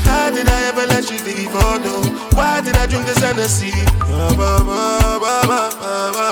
How 0.09 0.31
did 0.31 0.49
I 0.49 0.61
ever 0.73 0.87
let 0.87 1.11
you 1.11 1.19
leave? 1.23 1.53
Oh 1.53 1.79
no, 1.79 1.95
why 2.35 2.63
did 2.63 2.77
I 2.77 2.87
drink 2.87 3.07
this 3.07 3.19
Hennessy? 3.19 3.71
Ba, 4.01 4.33
ba, 4.35 4.65
ba, 4.65 5.21
ba, 5.21 5.35
ba, 5.47 5.61
ba, 5.79 6.27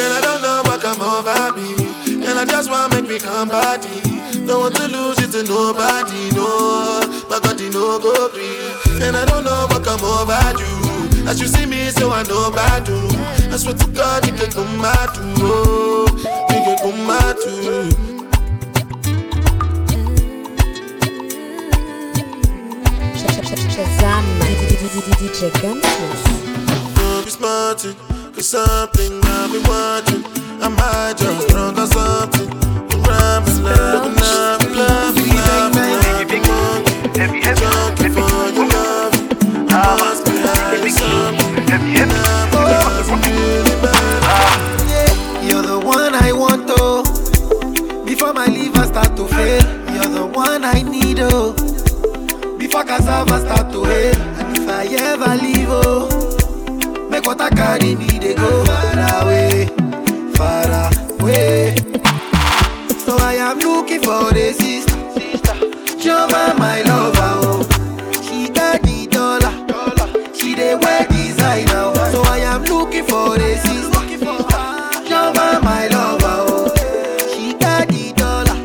I 0.00 0.20
don't 0.22 0.40
know 0.42 0.62
what 0.64 0.80
come 0.80 1.00
over 1.02 1.52
me. 1.54 1.93
I 2.44 2.46
just 2.46 2.70
wanna 2.70 2.94
make 2.94 3.08
me 3.08 3.18
come 3.18 3.48
body. 3.48 3.88
Don't 4.44 4.60
want 4.60 4.76
to 4.76 4.86
lose 4.86 5.18
it 5.18 5.32
to 5.32 5.44
nobody, 5.44 6.28
no. 6.36 7.00
My 7.30 7.40
body 7.40 7.70
no 7.70 7.98
go 7.98 8.28
free. 8.28 9.00
And 9.00 9.16
I 9.16 9.24
don't 9.24 9.44
know 9.44 9.66
what 9.70 9.82
come 9.82 10.04
over 10.04 10.36
you. 10.60 11.26
As 11.26 11.40
you 11.40 11.46
see 11.46 11.64
me, 11.64 11.88
so 11.88 12.10
I 12.10 12.22
know 12.24 12.48
about 12.48 12.86
you. 12.86 13.00
I 13.50 13.56
swear 13.56 13.74
to 13.74 13.86
God, 13.92 14.26
you 14.26 14.34
can 14.34 14.50
come 14.52 14.82
back 14.82 15.14
to. 15.14 15.22
Oh, 15.40 16.04
you 16.52 16.60
can 16.66 16.78
come 16.84 17.06
back 17.08 17.36
to. 17.40 18.14
DJ 25.16 25.50
Gunsmith. 25.62 26.96
Don't 26.96 27.24
be 27.24 27.30
smarting, 27.30 27.96
cause 28.34 28.48
something 28.50 29.20
I've 29.24 29.50
been 29.50 29.62
watching. 29.64 30.43
I'm 30.66 30.74
just 31.14 31.48
drunk 31.48 31.76
or 31.76 31.86
something. 31.86 32.48
You're 45.42 45.62
the 45.62 45.78
one 45.84 46.14
I 46.14 46.32
want, 46.32 46.64
oh. 46.70 47.02
Before 48.06 48.32
my 48.32 48.46
liver 48.46 48.86
start 48.86 49.14
to 49.16 49.28
fail, 49.28 49.62
you're 49.92 50.08
the 50.08 50.26
one 50.32 50.64
I 50.64 50.80
need, 50.80 51.18
oh. 51.20 51.52
Before 52.56 52.84
cassava 52.84 53.38
start 53.40 53.70
to 53.72 53.84
hail, 53.84 54.14
if 54.56 54.66
I 54.66 54.86
ever 54.86 55.36
leave, 55.42 55.68
oh. 55.68 56.08
Make 57.10 57.26
what 57.26 57.38
I 57.42 57.50
carry 57.50 57.96
me, 57.96 58.06
they 58.18 58.34
go 58.34 58.64
far 58.64 59.22
away. 59.22 59.83
So 61.34 63.16
I 63.18 63.34
am 63.40 63.58
looking 63.58 64.00
for 64.02 64.28
a 64.32 64.52
sister. 64.52 64.94
Jova, 65.98 66.56
my 66.56 66.82
lover, 66.82 67.32
oh. 67.42 67.62
She 68.22 68.48
got 68.50 68.82
the 68.82 69.06
dollar. 69.10 69.50
She 70.32 70.54
the 70.54 70.78
wear 70.80 71.06
designer. 71.08 71.90
Oh. 71.92 72.10
So 72.12 72.22
I 72.22 72.38
am 72.38 72.62
looking 72.64 73.04
for 73.04 73.34
a 73.34 73.56
sister. 73.58 74.00
Jova, 75.10 75.60
my 75.62 75.88
lover, 75.88 76.36
oh. 76.54 76.68
She 77.34 77.54
got 77.54 77.88
the 77.88 78.12
dollar. 78.12 78.56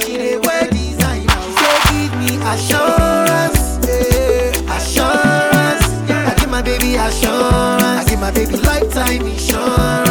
She 0.00 0.16
the 0.16 0.38
wear 0.46 0.68
designer. 0.70 1.26
Oh. 1.28 1.56
So 1.58 1.68
give 1.90 2.12
me 2.20 2.36
assurance, 2.52 3.62
yeah. 3.88 4.76
assurance. 4.76 5.86
I 6.08 6.34
give 6.38 6.50
my 6.50 6.62
baby 6.62 6.94
assurance. 6.94 7.82
I 7.82 8.04
give 8.08 8.20
my 8.20 8.30
baby 8.30 8.56
lifetime 8.58 9.22
insurance. 9.26 10.09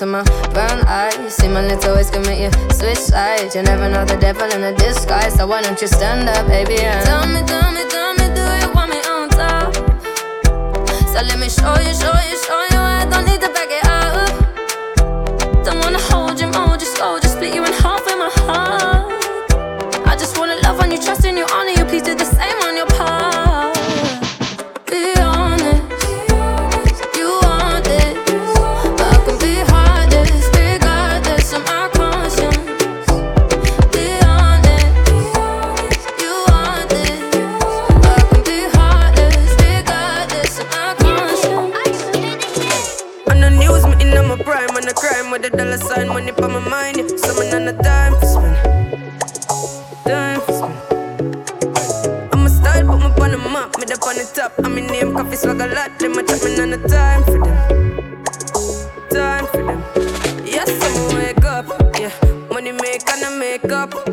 Into 0.00 0.12
my 0.12 0.22
brown 0.52 0.86
eyes. 0.86 1.34
See 1.34 1.48
my 1.48 1.66
little 1.66 1.94
ways 1.94 2.10
can 2.10 2.22
make 2.22 2.40
you 2.40 2.50
switch 2.70 2.98
sides. 2.98 3.56
You 3.56 3.62
never 3.62 3.88
know 3.88 4.04
the 4.04 4.16
devil 4.16 4.48
in 4.52 4.62
a 4.62 4.72
disguise, 4.76 5.34
so 5.34 5.46
why 5.46 5.62
don't 5.62 5.80
you 5.80 5.88
stand 5.88 6.28
up, 6.28 6.46
baby? 6.46 6.78
And 6.78 7.04
tell 7.04 7.26
me, 7.26 7.42
tell 7.46 7.72
me, 7.72 7.82
tell 7.88 8.14
me, 8.14 8.26
do 8.34 8.44
you 8.62 8.72
want 8.74 8.90
me 8.90 8.98
on 9.10 9.28
top? 9.28 9.74
So 11.10 11.18
let 11.26 11.38
me 11.38 11.48
show 11.48 11.74
you, 11.82 11.94
show 11.94 12.14
you, 12.30 12.36
show 12.46 12.62
you. 12.70 12.78
I 12.78 13.06
don't 13.10 13.26
need 13.26 13.40
to 13.40 13.50
back 13.50 13.70
it 13.70 13.84
up. 13.86 15.64
Don't 15.64 15.80
wanna 15.80 15.98
hold 15.98 16.38
you, 16.38 16.46
mold 16.46 16.80
you 16.80 16.86
slow, 16.86 17.18
just 17.18 17.34
split 17.34 17.54
you 17.54 17.64
in 17.64 17.72
half 17.72 18.04
with 18.04 18.18
my 18.18 18.30
heart. 18.46 19.12
I 20.06 20.16
just 20.16 20.38
wanna 20.38 20.56
love 20.62 20.80
on 20.80 20.92
you, 20.92 20.98
trust 21.02 21.24
in 21.24 21.36
you, 21.36 21.46
honor 21.52 21.70
you. 21.70 21.84
Please 21.84 22.02
do 22.02 22.14
the 22.14 22.24
same 22.24 22.58
on 22.62 22.76
your 22.76 22.86
part. 22.86 23.37
The 45.50 45.56
dollar 45.56 45.78
sign, 45.78 46.08
money 46.08 46.32
for 46.32 46.48
my 46.48 46.58
mind. 46.58 46.96
Yeah. 46.96 47.06
Summon 47.16 47.54
on 47.54 47.64
the 47.64 47.72
time 47.82 48.14
for 48.14 48.26
spend. 48.26 48.56
Time 50.04 50.40
for 50.40 50.52
spend. 50.52 52.32
I'm 52.32 52.46
a 52.46 52.50
style, 52.50 52.86
put 52.86 52.98
me 52.98 53.22
on 53.24 53.30
the 53.30 53.38
map, 53.38 53.76
me 53.78 53.84
up 53.92 54.02
on 54.06 54.16
the 54.16 54.30
top. 54.34 54.52
I'm 54.64 54.78
in 54.78 54.86
name, 54.86 55.14
coffee 55.14 55.36
swag 55.36 55.60
a 55.60 55.66
lot. 55.66 55.98
Them 55.98 56.18
a 56.18 56.22
chat 56.22 56.44
me 56.44 56.60
on 56.60 56.70
the 56.70 56.78
time 56.88 57.22
for 57.24 57.38
them. 57.38 58.24
Time 59.10 59.46
for 59.46 59.62
them. 59.64 59.82
Yes, 60.44 60.70
I'm 60.82 61.16
wake 61.16 61.44
up. 61.44 61.66
Yeah, 61.98 62.12
money 62.50 62.72
make 62.72 63.08
and 63.08 63.24
I 63.24 63.38
make 63.38 63.72
up. 63.72 64.07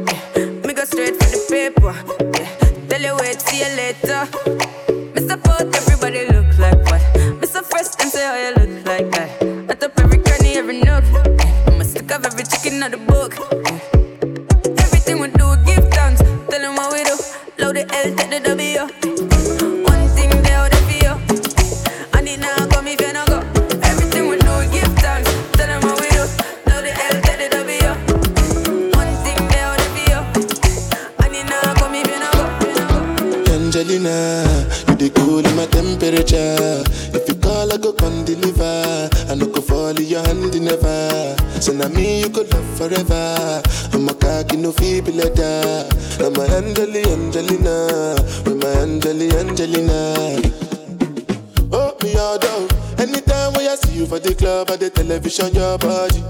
Anytime 52.98 53.54
when 53.54 53.68
I 53.68 53.76
see 53.76 54.00
you 54.00 54.06
for 54.06 54.20
the 54.20 54.34
club 54.36 54.70
or 54.72 54.78
the 54.78 54.90
television, 54.90 55.54
your 55.54 55.78
body. 55.78 56.24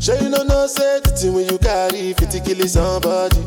Sure 0.00 0.20
you 0.20 0.28
know 0.28 0.42
no 0.42 0.66
thing 0.68 1.32
when 1.32 1.48
you 1.48 1.56
carry 1.58 2.12
50 2.12 2.40
kill 2.40 2.66
somebody. 2.68 3.40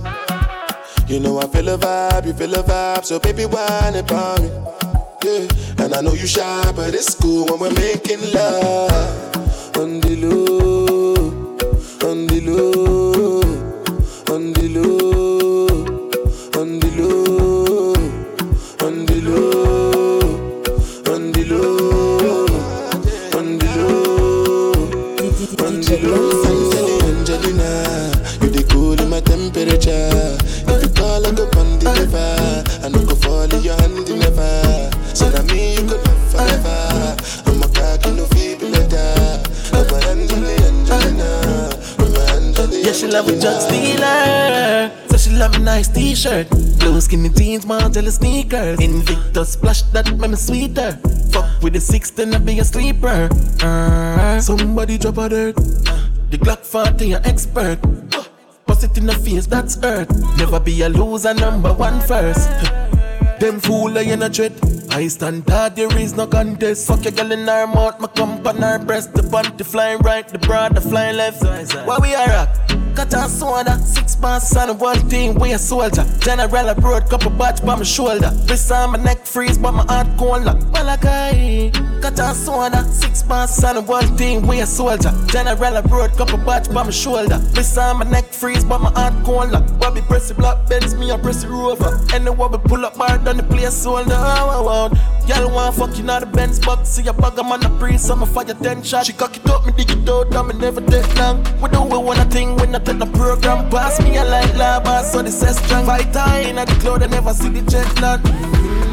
You 1.07 1.20
know 1.20 1.39
I 1.39 1.47
feel 1.47 1.70
a 1.70 1.78
vibe, 1.78 2.26
you 2.26 2.34
feel 2.34 2.53
a 2.55 2.63
vibe, 2.63 3.05
so 3.05 3.20
baby 3.20 3.45
whine 3.45 3.95
about 3.95 4.41
me. 4.41 4.49
Yeah, 5.24 5.47
and 5.86 5.93
I 5.93 6.01
know 6.01 6.13
you 6.13 6.26
shy, 6.26 6.72
but 6.76 6.93
it's 6.95 7.13
cool 7.15 7.45
when 7.45 7.59
we're 7.59 7.74
making 7.74 8.22
love. 8.34 9.78
On 9.78 9.99
the 10.01 10.15
low, 10.15 11.13
on 12.09 12.26
the 12.26 12.41
low, 12.41 13.41
on 14.36 14.53
the 14.53 14.66
love 43.18 43.30
a 43.30 43.39
drug 43.39 43.61
stealer. 43.61 44.91
So 45.09 45.18
she 45.18 45.32
love 45.32 45.55
a 45.55 45.59
nice 45.59 45.88
t-shirt. 45.88 46.49
Blue 46.80 47.01
skinny 47.01 47.30
jeans, 47.30 47.65
Margiela 47.65 48.11
sneakers. 48.11 48.80
Invictus 48.80 49.53
splash 49.53 49.82
that 49.93 50.15
make 50.18 50.30
me 50.30 50.36
sweeter. 50.36 50.91
Fuck 51.32 51.63
with 51.63 51.74
the 51.74 51.82
six, 51.82 52.11
then 52.11 52.36
I 52.36 52.38
be 52.38 52.59
a 52.59 52.63
sleeper. 52.63 53.28
Uh, 53.61 54.39
somebody 54.39 54.99
drop 54.99 55.18
a 55.18 55.30
dirt. 55.30 55.55
The 56.30 56.38
Glock 56.38 56.63
40, 56.63 57.13
an 57.13 57.26
expert. 57.26 57.80
Bust 58.68 58.84
it 58.84 58.95
in 58.97 59.07
the 59.07 59.13
face, 59.13 59.47
that's 59.47 59.80
earth. 59.84 60.11
Never 60.38 60.59
be 60.59 60.84
a 60.84 60.89
loser, 60.89 61.34
number 61.34 61.74
one 61.74 61.99
first. 62.01 62.49
Them 63.39 63.59
fool 63.59 63.97
I 63.97 64.01
in 64.01 64.22
a 64.22 64.30
dread. 64.30 64.53
I 64.91 65.07
stand 65.07 65.49
hard, 65.49 65.76
there 65.76 65.95
is 65.97 66.15
no 66.15 66.28
contest. 66.28 66.88
Fuck 66.88 67.03
your 67.05 67.13
girl 67.13 67.32
in 67.32 67.47
her 67.47 67.65
mouth, 67.65 67.99
my 67.99 68.07
cum 68.09 68.45
on 68.45 68.57
her 68.57 68.78
breast. 68.78 69.13
The 69.13 69.24
panty 69.24 69.65
flying 69.65 69.99
right, 69.99 70.28
the 70.28 70.38
broad 70.38 70.76
the 70.76 70.82
flying 70.82 71.18
left. 71.18 71.41
Why 71.88 71.97
we 71.99 72.13
are 72.13 72.28
rock? 72.28 72.86
Cut 72.97 73.13
and 73.13 73.31
soda, 73.31 73.77
six 73.85 74.15
pants 74.15 74.57
on 74.57 74.69
the 74.69 74.73
one 74.73 75.07
team, 75.07 75.35
we 75.35 75.51
a 75.51 75.59
soldier. 75.59 76.03
General 76.17 76.69
abroad, 76.69 77.07
couple 77.07 77.29
batch 77.29 77.63
by 77.63 77.75
my 77.75 77.83
shoulder. 77.83 78.31
Wrist 78.49 78.71
on 78.71 78.93
my 78.93 78.97
neck 78.97 79.23
freeze, 79.23 79.55
but 79.55 79.73
my 79.73 79.83
heart 79.83 80.07
cold. 80.17 80.45
Malachi, 80.71 81.69
cut 82.01 82.19
and 82.19 82.35
soda, 82.35 82.83
six 82.85 83.21
pants 83.21 83.63
on 83.63 83.75
the 83.75 83.81
one 83.83 84.17
team, 84.17 84.47
we 84.47 84.61
a 84.61 84.65
soldier. 84.65 85.13
General 85.27 85.75
abroad, 85.75 86.09
couple 86.17 86.39
batch 86.39 86.73
by 86.73 86.81
my 86.81 86.89
shoulder. 86.89 87.39
Wrist 87.53 87.77
on 87.77 87.99
my 87.99 88.09
neck 88.09 88.25
freeze, 88.33 88.65
but 88.65 88.79
my 88.79 88.89
heart 88.89 89.13
cold. 89.23 89.51
Bobby 89.79 90.01
press 90.01 90.29
the 90.29 90.33
block, 90.33 90.67
bends 90.67 90.95
me, 90.95 91.11
I 91.11 91.17
press 91.17 91.43
the 91.43 91.49
rover. 91.49 91.99
And 92.15 92.25
the 92.25 92.33
wobble 92.33 92.57
pull 92.57 92.83
up 92.83 92.97
bar 92.97 93.19
down 93.19 93.37
the 93.37 93.43
place, 93.43 93.85
hold 93.85 94.11
on. 94.11 94.97
Y'all 95.27 95.53
want 95.53 95.75
fucking 95.75 96.09
out 96.09 96.21
the 96.21 96.25
Benz 96.25 96.57
box, 96.57 96.89
see 96.89 97.05
a 97.05 97.11
I'm 97.11 97.51
on 97.51 97.59
the 97.59 97.69
breeze, 97.77 98.09
I'm 98.09 98.23
a 98.23 98.25
fire 98.25 98.45
ten 98.45 98.81
shot. 98.81 99.05
She 99.05 99.13
cock 99.13 99.35
it 99.37 99.45
up, 99.49 99.65
me 99.67 99.73
dig 99.73 99.91
it 99.91 100.09
out, 100.09 100.33
and 100.33 100.47
me 100.47 100.55
never 100.57 100.81
take 100.81 101.15
long. 101.17 101.43
We 101.61 101.69
do 101.69 101.83
we 101.83 101.97
want 101.97 102.19
a 102.19 102.25
thing 102.25 102.55
when 102.55 102.73
I 102.73 102.79
take 102.88 102.99
the 102.99 103.05
program 103.17 103.69
pass 103.69 103.99
me 104.01 104.15
a 104.15 104.23
light 104.23 104.55
lava, 104.55 105.03
so 105.03 105.21
the 105.21 105.29
set 105.29 105.55
strong. 105.55 105.85
Fight 105.85 106.07
in 106.47 106.55
the 106.55 106.65
cloud, 106.79 107.03
I 107.03 107.07
never 107.07 107.33
see 107.33 107.49
the 107.49 107.61
jet 107.69 107.89
land. 108.01 108.23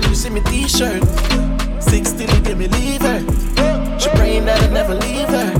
You 0.08 0.14
see 0.14 0.30
me 0.30 0.40
t-shirt, 0.40 1.04
60 1.80 2.26
give 2.42 2.58
me 2.58 2.66
leave 2.68 3.02
her. 3.02 3.20
She 4.00 4.10
praying 4.18 4.46
that 4.46 4.60
I 4.62 4.68
never 4.74 4.94
leave 4.94 5.30
her. 5.30 5.50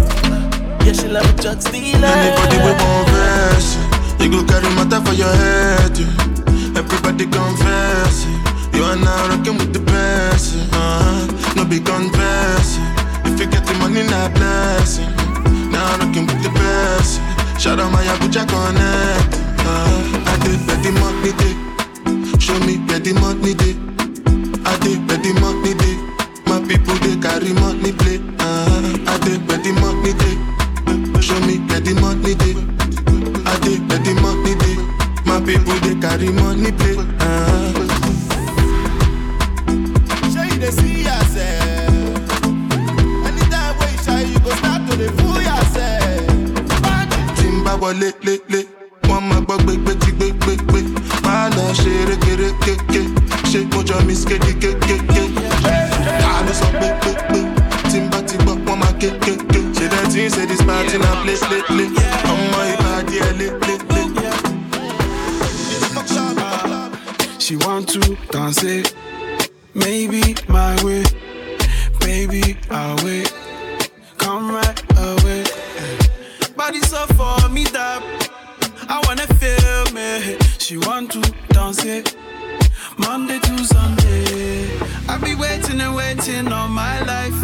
Yeah, 0.85 0.93
she 0.93 1.07
love 1.07 1.30
a 1.30 1.35
drug 1.43 1.62
dealer. 1.70 2.11
Anybody 2.11 2.59
with 2.66 2.78
more 2.82 3.07
verse, 3.14 3.70
you 4.18 4.28
go 4.35 4.43
carry 4.51 4.68
matter 4.74 5.01
for 5.07 5.14
your 5.14 5.30
head. 5.30 5.95
Everybody 6.74 7.26
confess, 7.30 8.26
you 8.74 8.82
are 8.82 8.97
now 8.97 9.30
rocking 9.30 9.59
with 9.59 9.72
the 9.72 9.80
best. 9.80 10.57
Uh-huh. 10.74 11.55
No 11.55 11.64
be 11.64 11.78
confess, 11.78 12.78
if 13.30 13.39
you 13.39 13.47
get 13.47 13.64
the 13.64 13.74
money, 13.74 14.03
not 14.03 14.35
blessing. 14.35 15.11
Now 15.70 15.99
rocking 16.03 16.26
with 16.26 16.43
the 16.43 16.51
best. 16.51 17.34
Shout 17.65 17.81
out 17.81 17.91
my 17.93 18.05
Abuja 18.05 18.45
connect. 18.47 19.41
Uh, 19.65 20.21
I 20.29 20.37
did 20.45 20.61
ready 20.69 20.91
money 21.01 21.33
day. 21.41 21.57
Show 22.39 22.59
me 22.61 22.77
ready 22.93 23.15
money 23.15 23.55
day. 23.55 23.73
I 24.69 24.77
did 24.85 25.01
ready 25.11 25.33
money 25.41 25.73
day. 25.73 25.97
My 26.45 26.61
people 26.69 26.93
they 27.01 27.17
carry 27.17 27.55
money 27.55 27.93
play. 27.93 28.21
Uh, 28.39 28.93
I 29.09 29.17
did 29.25 29.51
ready 29.51 29.73
money 29.81 30.12
day. 30.12 30.37
Show 31.23 31.41
me 31.47 31.57
ready 31.73 31.95
money 31.95 32.35
day. 32.35 32.53
I 33.49 33.59
did 33.65 33.81
ready 33.91 34.12
money 34.21 34.55
day. 34.61 34.77
My 35.25 35.41
people 35.41 35.73
they 35.81 35.95
carry 36.05 36.29
money 36.33 36.71
play. 36.71 36.97
Uh. 37.19 37.73
Show 40.35 40.43
you 40.43 40.59
the 40.61 40.71
see. 40.71 41.24
wọlé 47.83 48.09
lélé 48.27 48.61
wọ́n 49.09 49.22
máa 49.29 49.41
gbọ́ 49.47 49.57
gbégbégi 49.64 50.11
gbégbégbé 50.18 50.81
máa 51.27 51.47
lọ 51.57 51.64
ṣe 51.81 51.93
rékérékéké 52.09 53.01
ṣé 53.51 53.59
mo 53.72 53.81
jọ 53.89 53.97
mi 54.07 54.14
kékéké 54.31 54.97
ta 56.20 56.33
ló 56.47 56.53
sọ 56.61 56.66
pé 56.81 56.89
tí 57.91 57.99
n 58.03 58.05
bá 58.12 58.18
ti 58.29 58.37
gbọ́ 58.43 58.55
wọ́n 58.66 58.79
máa 58.83 58.95
kékéké 59.01 59.61
ṣe 59.77 59.85
ṣe 60.35 60.43
party 60.66 60.97
na 61.05 61.11
play 61.22 61.37
play 61.47 61.62
play 61.68 61.89
ọmọ 62.33 62.59
ìbàdí 62.72 63.16
ẹ̀. 63.29 63.35
She 67.45 67.57
want 67.57 67.87
to 67.91 68.01
dance 68.33 68.62
it, 68.62 68.95
maybe 69.75 70.35
my 70.49 70.75
way, 70.83 71.05
baby 72.01 72.57
our 72.70 72.97
way. 73.05 73.24
waiting 86.27 86.53
all 86.53 86.68
my 86.68 87.01
life. 87.01 87.39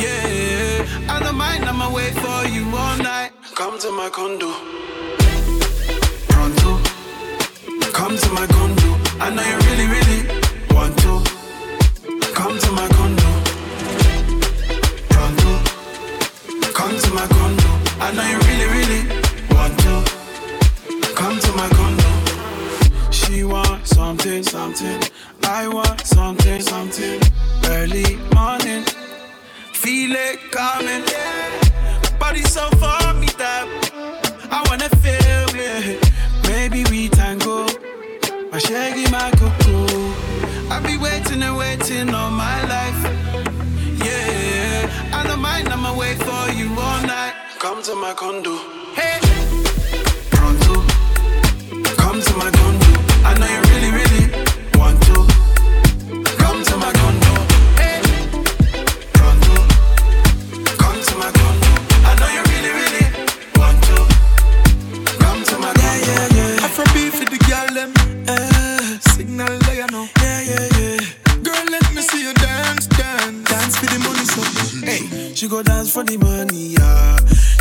Yeah, 0.00 0.86
I 1.08 1.20
don't 1.22 1.36
mind, 1.36 1.64
I'ma 1.64 1.92
wait 1.92 2.14
for 2.14 2.46
you 2.46 2.64
all 2.76 2.96
night. 2.98 3.32
Come 3.56 3.78
to 3.80 3.90
my 3.90 4.08
condo. 4.08 4.52
Pronto. 6.28 6.78
Come 7.92 8.16
to 8.16 8.28
my 8.32 8.46
condo. 8.46 8.90
I 9.20 9.30
know 9.34 9.42
you 9.42 9.56
really, 9.66 9.86
really 9.94 10.21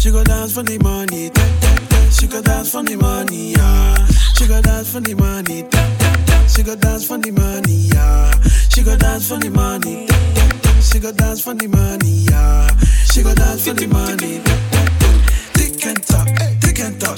She 0.02 0.10
go 0.10 0.24
dance 0.24 0.56
for 0.56 0.64
the 0.64 0.80
money, 0.80 1.30
da, 1.30 1.44
da, 1.60 1.76
da. 1.90 2.10
She 2.10 2.26
go 2.28 2.42
dance 2.42 2.72
for 2.72 2.82
the 2.82 2.96
money, 2.98 3.52
yeah. 3.52 4.08
She 4.36 4.48
go 4.48 4.60
dance 4.60 4.92
for 4.92 5.00
the 5.00 5.14
money, 5.14 5.62
da, 5.62 5.98
da, 6.00 6.16
da. 6.26 6.48
She 6.48 6.64
go 6.64 6.76
dance 6.76 7.06
for 7.06 7.18
the 7.20 7.30
money, 7.32 7.90
yeah. 7.94 8.32
She 8.70 8.82
go 8.82 8.98
dance 8.98 9.28
for 9.30 9.38
the 9.38 9.50
money, 9.52 10.08
da, 10.08 10.18
da, 10.34 10.48
da. 10.64 10.82
She 10.82 11.00
go 11.00 11.12
dance 11.12 11.44
for 11.44 11.54
the 11.54 11.68
money, 11.68 12.26
yeah. 12.32 12.68
She 13.14 13.22
go 13.22 13.36
dance 13.36 13.68
for 13.68 13.74
the 13.76 13.88
money, 13.88 14.40
da, 14.42 14.56
da, 14.72 14.86
da. 15.00 15.10
Tick 15.54 15.86
and 15.86 16.02
talk, 16.04 16.28
tick 16.62 16.80
and 16.80 17.00
talk, 17.00 17.18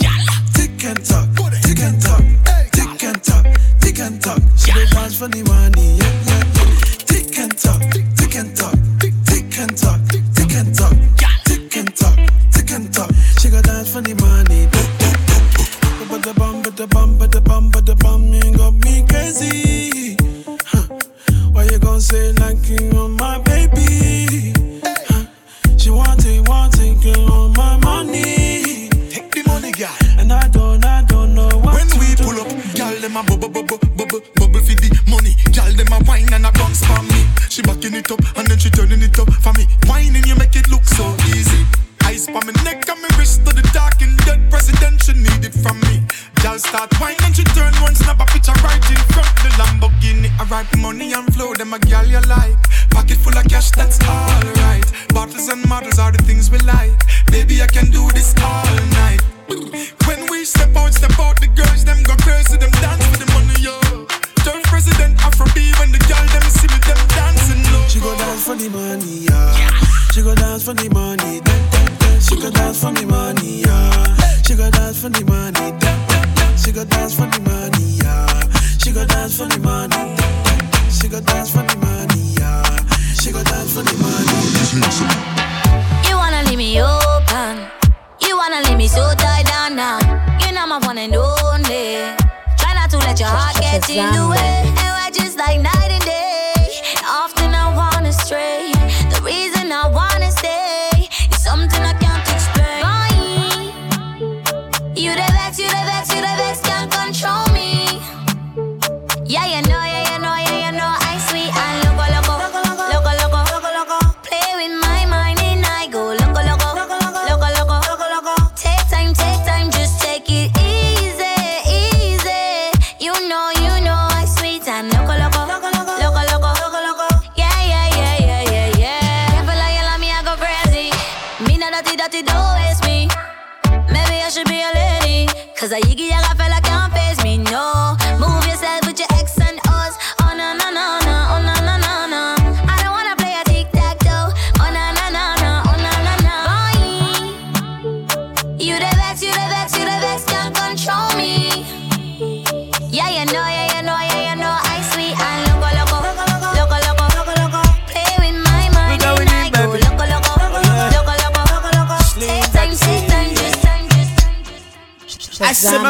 tick 0.54 0.84
and 0.84 1.06
talk, 1.06 1.30
tick 1.64 1.80
and 1.80 2.02
talk, 2.02 2.22
tick 2.74 3.04
and 3.04 3.24
talk, 3.24 3.46
tick 3.80 4.00
and 4.00 4.22
talk. 4.22 4.42
She 4.58 4.74
go 4.74 4.84
dance 4.92 5.18
for 5.18 5.30
the 5.30 5.42
money, 5.44 5.96
yeah. 6.00 6.23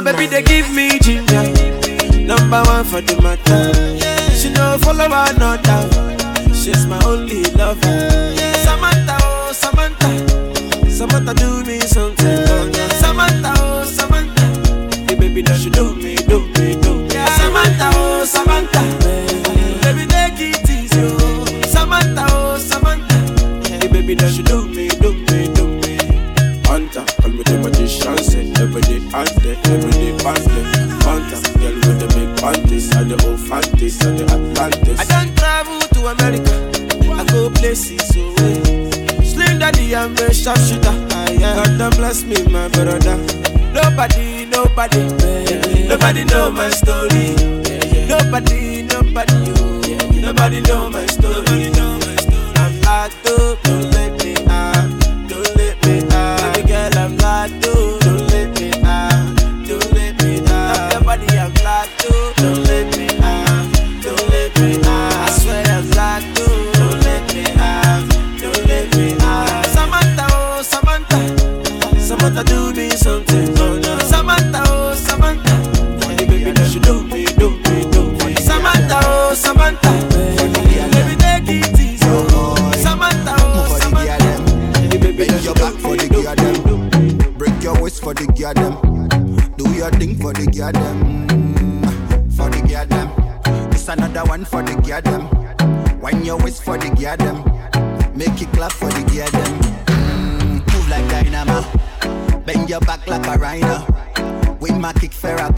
Baby 0.04 0.28
they 0.28 0.41
give 0.41 0.70
me 0.74 0.99
ginger, 0.99 1.43
number 2.26 2.62
one 2.64 2.84
for 2.84 3.01
the 3.01 3.16
matter. 3.22 3.72
She 4.36 4.49
no 4.49 4.78
follow 4.80 5.06
another, 5.06 6.54
she's 6.54 6.86
my 6.86 7.01
only 7.06 7.43
lover. 7.54 8.53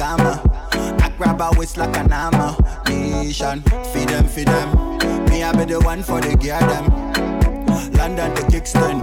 Ferragamo. 0.06 1.02
I 1.02 1.10
grab 1.18 1.42
her 1.42 1.50
waist 1.58 1.78
like 1.78 1.96
an 1.98 2.12
hammer. 2.12 2.56
Nation, 2.88 3.62
feed 3.94 4.10
them, 4.10 4.28
feed 4.28 4.48
them. 4.48 4.98
Me, 5.30 5.44
I 5.44 5.52
be 5.52 5.66
the 5.66 5.80
one 5.82 6.04
for 6.04 6.22
the 6.22 6.36
girl 6.38 6.60
them. 6.60 7.94
London 7.94 8.36
to 8.36 8.52
Kingston. 8.52 9.02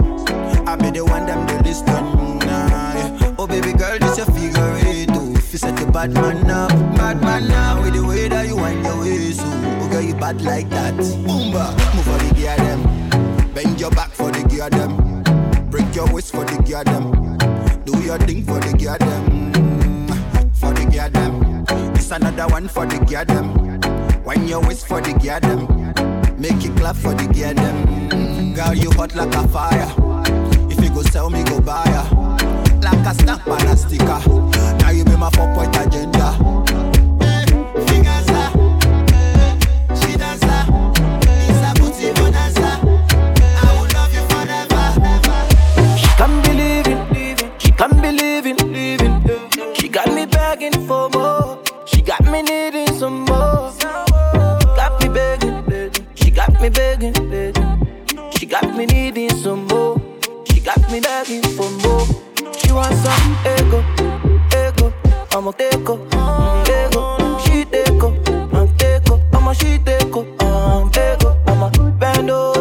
I 0.67 0.75
be 0.75 0.91
the 0.91 1.03
one 1.05 1.25
them 1.25 1.45
to 1.47 1.63
listen. 1.63 1.85
Nah. 1.85 3.35
Oh 3.37 3.47
baby 3.47 3.73
girl, 3.73 3.97
this 3.99 4.17
your 4.17 4.27
figure 4.27 4.79
eight. 4.85 5.09
Oh, 5.11 5.33
if 5.35 5.51
you 5.51 5.59
set 5.59 5.75
the 5.77 5.91
bad 5.91 6.13
man 6.13 6.49
up, 6.49 6.69
bad 6.95 7.21
man 7.21 7.51
up. 7.51 7.83
With 7.83 7.93
the 7.95 8.05
way 8.05 8.27
that 8.29 8.47
you 8.47 8.55
wind 8.55 8.85
your 8.85 8.99
waist, 8.99 9.41
oh, 9.43 9.79
oh 9.81 9.89
girl 9.91 10.01
you 10.01 10.15
bad 10.15 10.41
like 10.41 10.69
that. 10.69 10.93
Boomba, 10.93 11.71
move 11.95 12.05
for 12.05 12.17
the 12.23 12.33
gear 12.35 12.55
them. 12.55 13.53
Bend 13.53 13.79
your 13.79 13.91
back 13.91 14.09
for 14.11 14.31
the 14.31 14.47
gear 14.47 14.69
them. 14.69 15.23
Break 15.69 15.93
your 15.95 16.11
waist 16.13 16.31
for 16.31 16.45
the 16.45 16.61
gear 16.63 16.83
them. 16.83 17.11
Do 17.83 17.99
your 18.03 18.17
thing 18.19 18.43
for 18.43 18.59
the 18.59 18.77
gear 18.77 18.97
them. 18.97 19.42
Gear 20.93 21.09
them. 21.09 21.65
This 21.95 22.11
another 22.11 22.47
one 22.53 22.67
for 22.67 22.85
the 22.85 23.03
gear 23.05 23.25
them. 23.25 23.55
Wind 24.23 24.47
your 24.47 24.61
waist 24.61 24.85
for 24.85 25.01
the 25.01 25.11
gear 25.13 25.39
them. 25.39 25.65
Make 26.39 26.63
it 26.63 26.77
clap 26.77 26.95
for 26.95 27.15
the 27.15 27.25
gear 27.33 27.55
them. 27.55 28.53
Girl, 28.53 28.75
you 28.75 28.91
hot 28.91 29.15
like 29.15 29.33
a 29.33 29.47
fire. 29.47 29.91
If 30.69 30.79
you 30.83 30.91
go 30.91 31.01
sell 31.01 31.31
me, 31.31 31.43
go 31.45 31.59
buy 31.59 31.83
ya. 31.85 32.03
Like 32.83 33.07
a 33.07 33.13
stamp 33.15 33.47
and 33.47 33.69
a 33.69 33.75
sticker. 33.75 34.21
Now 34.77 34.91
you 34.91 35.03
be 35.03 35.15
my 35.17 35.31
four 35.31 35.51
point 35.55 35.75
agenda. 35.75 36.52
Me 58.85 59.11
needing 59.11 59.29
some 59.35 59.65
more. 59.67 60.01
She 60.45 60.59
got 60.59 60.79
me 60.91 60.99
begging 60.99 61.43
for 61.55 61.69
more. 61.83 62.05
She 62.57 62.71
wants 62.71 62.99
some 63.03 63.37
ego, 63.55 63.83
ego. 64.51 64.93
I'm 65.31 65.47
a 65.47 65.53
teco, 65.53 65.95
ego. 66.67 67.39
She 67.45 67.65
teco, 67.65 68.09
I'm 68.53 68.67
teco. 68.77 69.21
I'm 69.33 69.47
a 69.47 69.53
she 69.55 69.79
I'm 70.39 70.87
ego. 70.89 71.37
I'm 71.47 71.63
a 71.63 71.91
bando, 71.91 72.53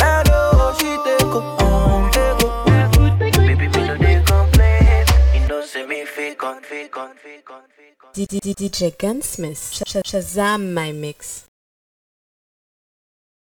I'm 0.00 0.26
ego. 2.18 2.50
Baby, 3.38 3.68
me 3.68 3.86
no 3.86 3.96
dey 3.96 4.22
complain. 4.24 5.06
On. 6.96 7.20
DJ 8.16 8.96
Gunsmith, 8.98 9.72
Sh- 9.72 9.82
Sh- 9.86 10.02
Shazam 10.04 10.72
my 10.72 10.92
mix. 10.92 11.43